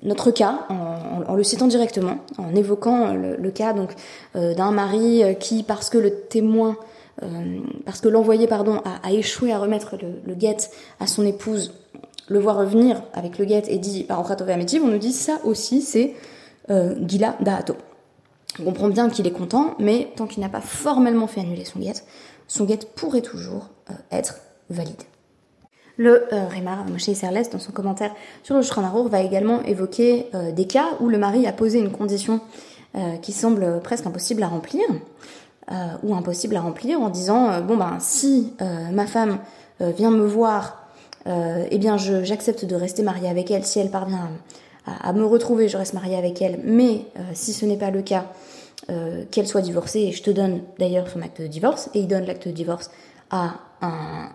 notre 0.03 0.31
cas, 0.31 0.65
en, 0.69 1.35
le 1.35 1.43
citant 1.43 1.67
directement, 1.67 2.17
en 2.37 2.53
évoquant 2.55 3.13
le, 3.13 3.51
cas 3.51 3.73
donc 3.73 3.91
d'un 4.35 4.71
mari 4.71 5.23
qui, 5.39 5.63
parce 5.63 5.89
que 5.89 5.97
le 5.97 6.11
témoin, 6.11 6.77
parce 7.85 8.01
que 8.01 8.09
l'envoyé 8.09 8.47
pardon 8.47 8.81
a, 9.03 9.11
échoué 9.11 9.51
à 9.51 9.59
remettre 9.59 9.95
le, 10.25 10.35
guet 10.35 10.57
à 10.99 11.07
son 11.07 11.25
épouse, 11.25 11.73
le 12.27 12.39
voit 12.39 12.53
revenir 12.53 13.01
avec 13.13 13.37
le 13.37 13.45
guet 13.45 13.63
et 13.67 13.77
dit 13.77 14.03
par 14.03 14.19
on 14.21 14.87
nous 14.87 14.97
dit 14.97 15.13
ça 15.13 15.39
aussi 15.43 15.81
c'est 15.81 16.13
Gila 16.69 17.35
Dahato. 17.39 17.75
On 18.59 18.65
comprend 18.65 18.89
bien 18.89 19.09
qu'il 19.09 19.25
est 19.25 19.31
content, 19.31 19.75
mais 19.79 20.09
tant 20.15 20.27
qu'il 20.27 20.41
n'a 20.41 20.49
pas 20.49 20.61
formellement 20.61 21.27
fait 21.27 21.41
annuler 21.41 21.65
son 21.65 21.79
guet, 21.79 21.93
son 22.47 22.65
guet 22.65 22.79
pourrait 22.95 23.21
toujours 23.21 23.69
être 24.11 24.41
valide. 24.69 25.01
Le 25.97 26.33
euh, 26.33 26.47
Rémar 26.47 26.85
Moshe 26.85 27.11
Serles, 27.13 27.49
dans 27.51 27.59
son 27.59 27.71
commentaire 27.71 28.11
sur 28.41 28.55
le 28.55 28.63
Shranarur, 28.63 29.09
va 29.09 29.21
également 29.21 29.61
évoquer 29.63 30.27
euh, 30.33 30.51
des 30.51 30.65
cas 30.65 30.97
où 30.99 31.07
le 31.07 31.19
mari 31.19 31.45
a 31.45 31.53
posé 31.53 31.79
une 31.79 31.91
condition 31.91 32.41
euh, 32.95 33.17
qui 33.17 33.31
semble 33.31 33.79
presque 33.83 34.05
impossible 34.05 34.43
à 34.43 34.47
remplir, 34.47 34.83
ou 36.03 36.13
impossible 36.13 36.57
à 36.57 36.61
remplir 36.61 36.99
en 36.99 37.09
disant 37.09 37.61
bon 37.61 37.77
ben 37.77 37.97
si 38.01 38.53
ma 38.91 39.07
femme 39.07 39.39
vient 39.79 40.11
me 40.11 40.25
voir, 40.25 40.89
eh 41.25 41.77
bien 41.77 41.95
j'accepte 41.95 42.65
de 42.65 42.75
rester 42.75 43.01
mariée 43.01 43.29
avec 43.29 43.49
elle 43.49 43.63
si 43.63 43.79
elle 43.79 43.89
parvient 43.89 44.29
à, 44.85 45.07
à, 45.07 45.13
me 45.13 45.23
retrouver, 45.23 45.69
je 45.69 45.77
reste 45.77 45.93
mariée 45.93 46.17
avec 46.17 46.41
elle, 46.41 46.59
mais 46.65 47.05
si 47.33 47.53
ce 47.53 47.65
n'est 47.65 47.77
pas 47.77 47.91
le 47.91 48.01
cas, 48.01 48.25
qu'elle 49.31 49.47
soit 49.47 49.61
divorcée, 49.61 50.01
et 50.01 50.11
je 50.11 50.21
te 50.21 50.31
donne 50.31 50.59
d'ailleurs 50.79 51.07
son 51.07 51.21
acte 51.21 51.41
de 51.41 51.47
divorce, 51.47 51.89
et 51.93 51.99
il 51.99 52.09
donne 52.09 52.25
l'acte 52.25 52.49
de 52.49 52.53
divorce 52.53 52.91
à 53.31 53.53
un, 53.81 54.29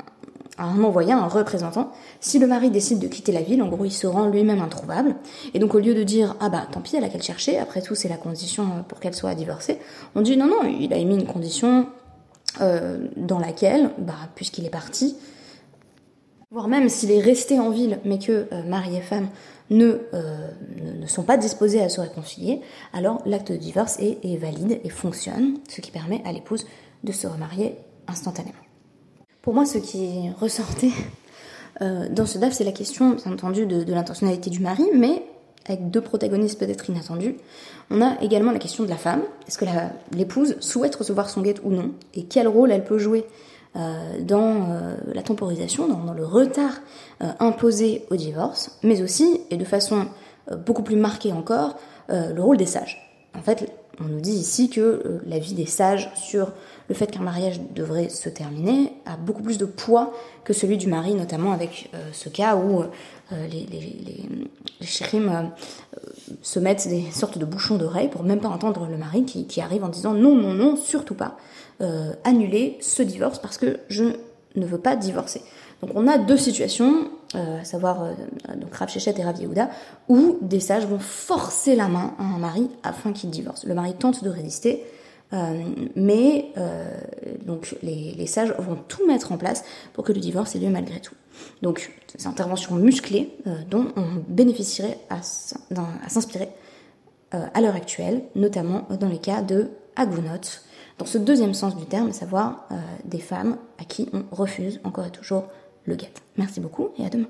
à 0.58 0.64
un 0.64 0.82
envoyé, 0.82 1.12
un 1.12 1.28
représentant. 1.28 1.92
Si 2.20 2.38
le 2.38 2.46
mari 2.46 2.70
décide 2.70 2.98
de 2.98 3.06
quitter 3.06 3.32
la 3.32 3.42
ville, 3.42 3.62
en 3.62 3.68
gros, 3.68 3.84
il 3.84 3.92
se 3.92 4.06
rend 4.06 4.26
lui-même 4.26 4.60
introuvable. 4.60 5.14
Et 5.54 5.58
donc, 5.58 5.74
au 5.74 5.78
lieu 5.78 5.94
de 5.94 6.02
dire, 6.02 6.36
ah 6.40 6.48
bah, 6.48 6.66
tant 6.70 6.80
pis, 6.80 6.96
elle 6.96 7.04
a 7.04 7.08
qu'à 7.08 7.18
le 7.18 7.22
chercher, 7.22 7.58
après 7.58 7.80
tout, 7.80 7.94
c'est 7.94 8.08
la 8.08 8.16
condition 8.16 8.84
pour 8.88 9.00
qu'elle 9.00 9.14
soit 9.14 9.34
divorcée, 9.34 9.78
on 10.14 10.20
dit, 10.20 10.36
non, 10.36 10.46
non, 10.46 10.64
il 10.64 10.92
a 10.92 10.96
émis 10.96 11.14
une 11.14 11.26
condition 11.26 11.86
euh, 12.60 13.06
dans 13.16 13.38
laquelle, 13.38 13.90
bah, 13.98 14.14
puisqu'il 14.34 14.66
est 14.66 14.70
parti, 14.70 15.16
voire 16.50 16.66
même 16.66 16.88
s'il 16.88 17.12
est 17.12 17.20
resté 17.20 17.60
en 17.60 17.70
ville, 17.70 18.00
mais 18.04 18.18
que 18.18 18.48
euh, 18.52 18.62
mari 18.64 18.96
et 18.96 19.00
femme 19.00 19.28
ne, 19.70 19.98
euh, 20.14 20.48
ne, 21.00 21.06
sont 21.06 21.22
pas 21.22 21.36
disposés 21.36 21.80
à 21.80 21.88
se 21.88 22.00
réconcilier, 22.00 22.60
alors 22.92 23.22
l'acte 23.26 23.52
de 23.52 23.56
divorce 23.56 23.98
est 24.00 24.36
valide 24.38 24.80
et 24.82 24.88
fonctionne, 24.88 25.58
ce 25.68 25.80
qui 25.80 25.90
permet 25.90 26.22
à 26.24 26.32
l'épouse 26.32 26.66
de 27.04 27.12
se 27.12 27.26
remarier 27.26 27.76
instantanément. 28.08 28.67
Pour 29.48 29.54
moi, 29.54 29.64
ce 29.64 29.78
qui 29.78 30.28
ressortait 30.38 30.90
euh, 31.80 32.06
dans 32.10 32.26
ce 32.26 32.36
DAF, 32.36 32.52
c'est 32.52 32.64
la 32.64 32.72
question, 32.72 33.14
bien 33.14 33.32
entendu, 33.32 33.64
de, 33.64 33.90
l'intentionnalité 33.94 34.50
du 34.50 34.60
mari, 34.60 34.84
mais 34.94 35.22
avec 35.64 35.90
deux 35.90 36.02
protagonistes 36.02 36.58
peut-être 36.58 36.90
inattendus. 36.90 37.34
On 37.90 38.02
a 38.02 38.20
également 38.20 38.52
la 38.52 38.58
question 38.58 38.84
de 38.84 38.90
la 38.90 38.98
femme. 38.98 39.22
Est-ce 39.46 39.56
que 39.56 39.64
l'épouse 40.12 40.56
souhaite 40.60 40.94
recevoir 40.96 41.30
son 41.30 41.40
guette 41.40 41.62
ou 41.64 41.70
non? 41.70 41.92
Et 42.12 42.24
quel 42.24 42.46
rôle 42.46 42.70
elle 42.72 42.84
peut 42.84 42.98
jouer 42.98 43.24
euh, 43.76 44.20
dans 44.20 44.68
euh, 44.68 44.96
la 45.14 45.22
temporisation, 45.22 45.88
dans, 45.88 46.12
le 46.12 46.26
retard 46.26 46.82
imposé 47.40 48.04
au 48.10 48.16
divorce, 48.16 48.78
mais 48.82 49.00
aussi, 49.00 49.40
et 49.48 49.56
de 49.56 49.64
façon 49.64 50.08
beaucoup 50.66 50.82
plus 50.82 50.96
marquée 50.96 51.32
encore, 51.32 51.78
le 52.10 52.38
rôle 52.38 52.58
des 52.58 52.66
sages? 52.66 52.98
En 53.34 53.40
fait, 53.40 53.72
on 54.00 54.04
nous 54.04 54.20
dit 54.20 54.32
ici 54.32 54.70
que 54.70 55.20
la 55.26 55.38
vie 55.38 55.54
des 55.54 55.66
sages 55.66 56.10
sur 56.14 56.52
le 56.88 56.94
fait 56.94 57.10
qu'un 57.10 57.22
mariage 57.22 57.60
devrait 57.74 58.08
se 58.08 58.28
terminer 58.28 58.92
a 59.06 59.16
beaucoup 59.16 59.42
plus 59.42 59.58
de 59.58 59.64
poids 59.64 60.12
que 60.44 60.52
celui 60.52 60.78
du 60.78 60.86
mari, 60.86 61.14
notamment 61.14 61.52
avec 61.52 61.90
euh, 61.94 62.10
ce 62.12 62.28
cas 62.28 62.56
où 62.56 62.80
euh, 62.80 62.86
les, 63.50 63.66
les, 63.66 63.90
euh, 64.80 65.42
se 66.42 66.58
mettent 66.58 66.88
des 66.88 67.10
sortes 67.10 67.38
de 67.38 67.44
bouchons 67.44 67.76
d'oreilles 67.76 68.08
pour 68.08 68.22
même 68.22 68.40
pas 68.40 68.48
entendre 68.48 68.86
le 68.90 68.96
mari 68.96 69.24
qui, 69.24 69.60
arrive 69.60 69.84
en 69.84 69.88
disant 69.88 70.14
non, 70.14 70.34
non, 70.34 70.54
non, 70.54 70.76
surtout 70.76 71.14
pas, 71.14 71.36
annuler 72.24 72.78
ce 72.80 73.02
divorce 73.02 73.38
parce 73.38 73.58
que 73.58 73.78
je 73.88 74.04
ne 74.56 74.66
veux 74.66 74.78
pas 74.78 74.96
divorcer. 74.96 75.42
Donc 75.82 75.92
on 75.94 76.08
a 76.08 76.18
deux 76.18 76.36
situations, 76.36 77.08
à 77.34 77.64
savoir 77.64 78.08
donc 78.56 78.74
Rav 78.74 78.90
et 78.96 79.22
Rav 79.22 79.40
Yehuda, 79.40 79.70
où 80.08 80.38
des 80.42 80.60
sages 80.60 80.86
vont 80.86 80.98
forcer 80.98 81.76
la 81.76 81.86
main 81.86 82.14
à 82.18 82.24
un 82.24 82.38
mari 82.38 82.68
afin 82.82 83.12
qu'il 83.12 83.30
divorce. 83.30 83.64
Le 83.64 83.74
mari 83.74 83.94
tente 83.94 84.24
de 84.24 84.30
résister, 84.30 84.84
euh, 85.32 85.62
mais 85.94 86.52
euh, 86.56 86.90
donc 87.44 87.76
les, 87.82 88.26
sages 88.26 88.54
vont 88.58 88.76
tout 88.88 89.06
mettre 89.06 89.32
en 89.32 89.36
place 89.36 89.62
pour 89.92 90.04
que 90.04 90.12
le 90.12 90.20
divorce 90.20 90.56
ait 90.56 90.58
lieu 90.58 90.70
malgré 90.70 91.00
tout. 91.00 91.14
Donc 91.62 91.92
ces 92.16 92.26
interventions 92.26 92.74
musclées 92.76 93.36
euh, 93.46 93.54
dont 93.68 93.88
on 93.96 94.06
bénéficierait 94.28 94.98
à, 95.10 95.20
s'inspirer 95.22 96.48
à 97.30 97.60
l'heure 97.60 97.76
actuelle, 97.76 98.22
notamment 98.36 98.88
dans 98.98 99.08
les 99.08 99.18
cas 99.18 99.42
de 99.42 99.68
agunot, 99.96 100.62
dans 100.96 101.04
ce 101.04 101.18
deuxième 101.18 101.52
sens 101.52 101.76
du 101.76 101.84
terme, 101.84 102.08
à 102.08 102.12
savoir 102.14 102.66
des 103.04 103.18
femmes 103.18 103.58
à 103.78 103.84
qui 103.84 104.08
on 104.14 104.24
refuse 104.34 104.80
encore 104.82 105.04
et 105.04 105.10
toujours 105.10 105.44
Merci 106.36 106.60
beaucoup 106.60 106.90
et 106.98 107.06
à 107.06 107.08
demain. 107.10 107.28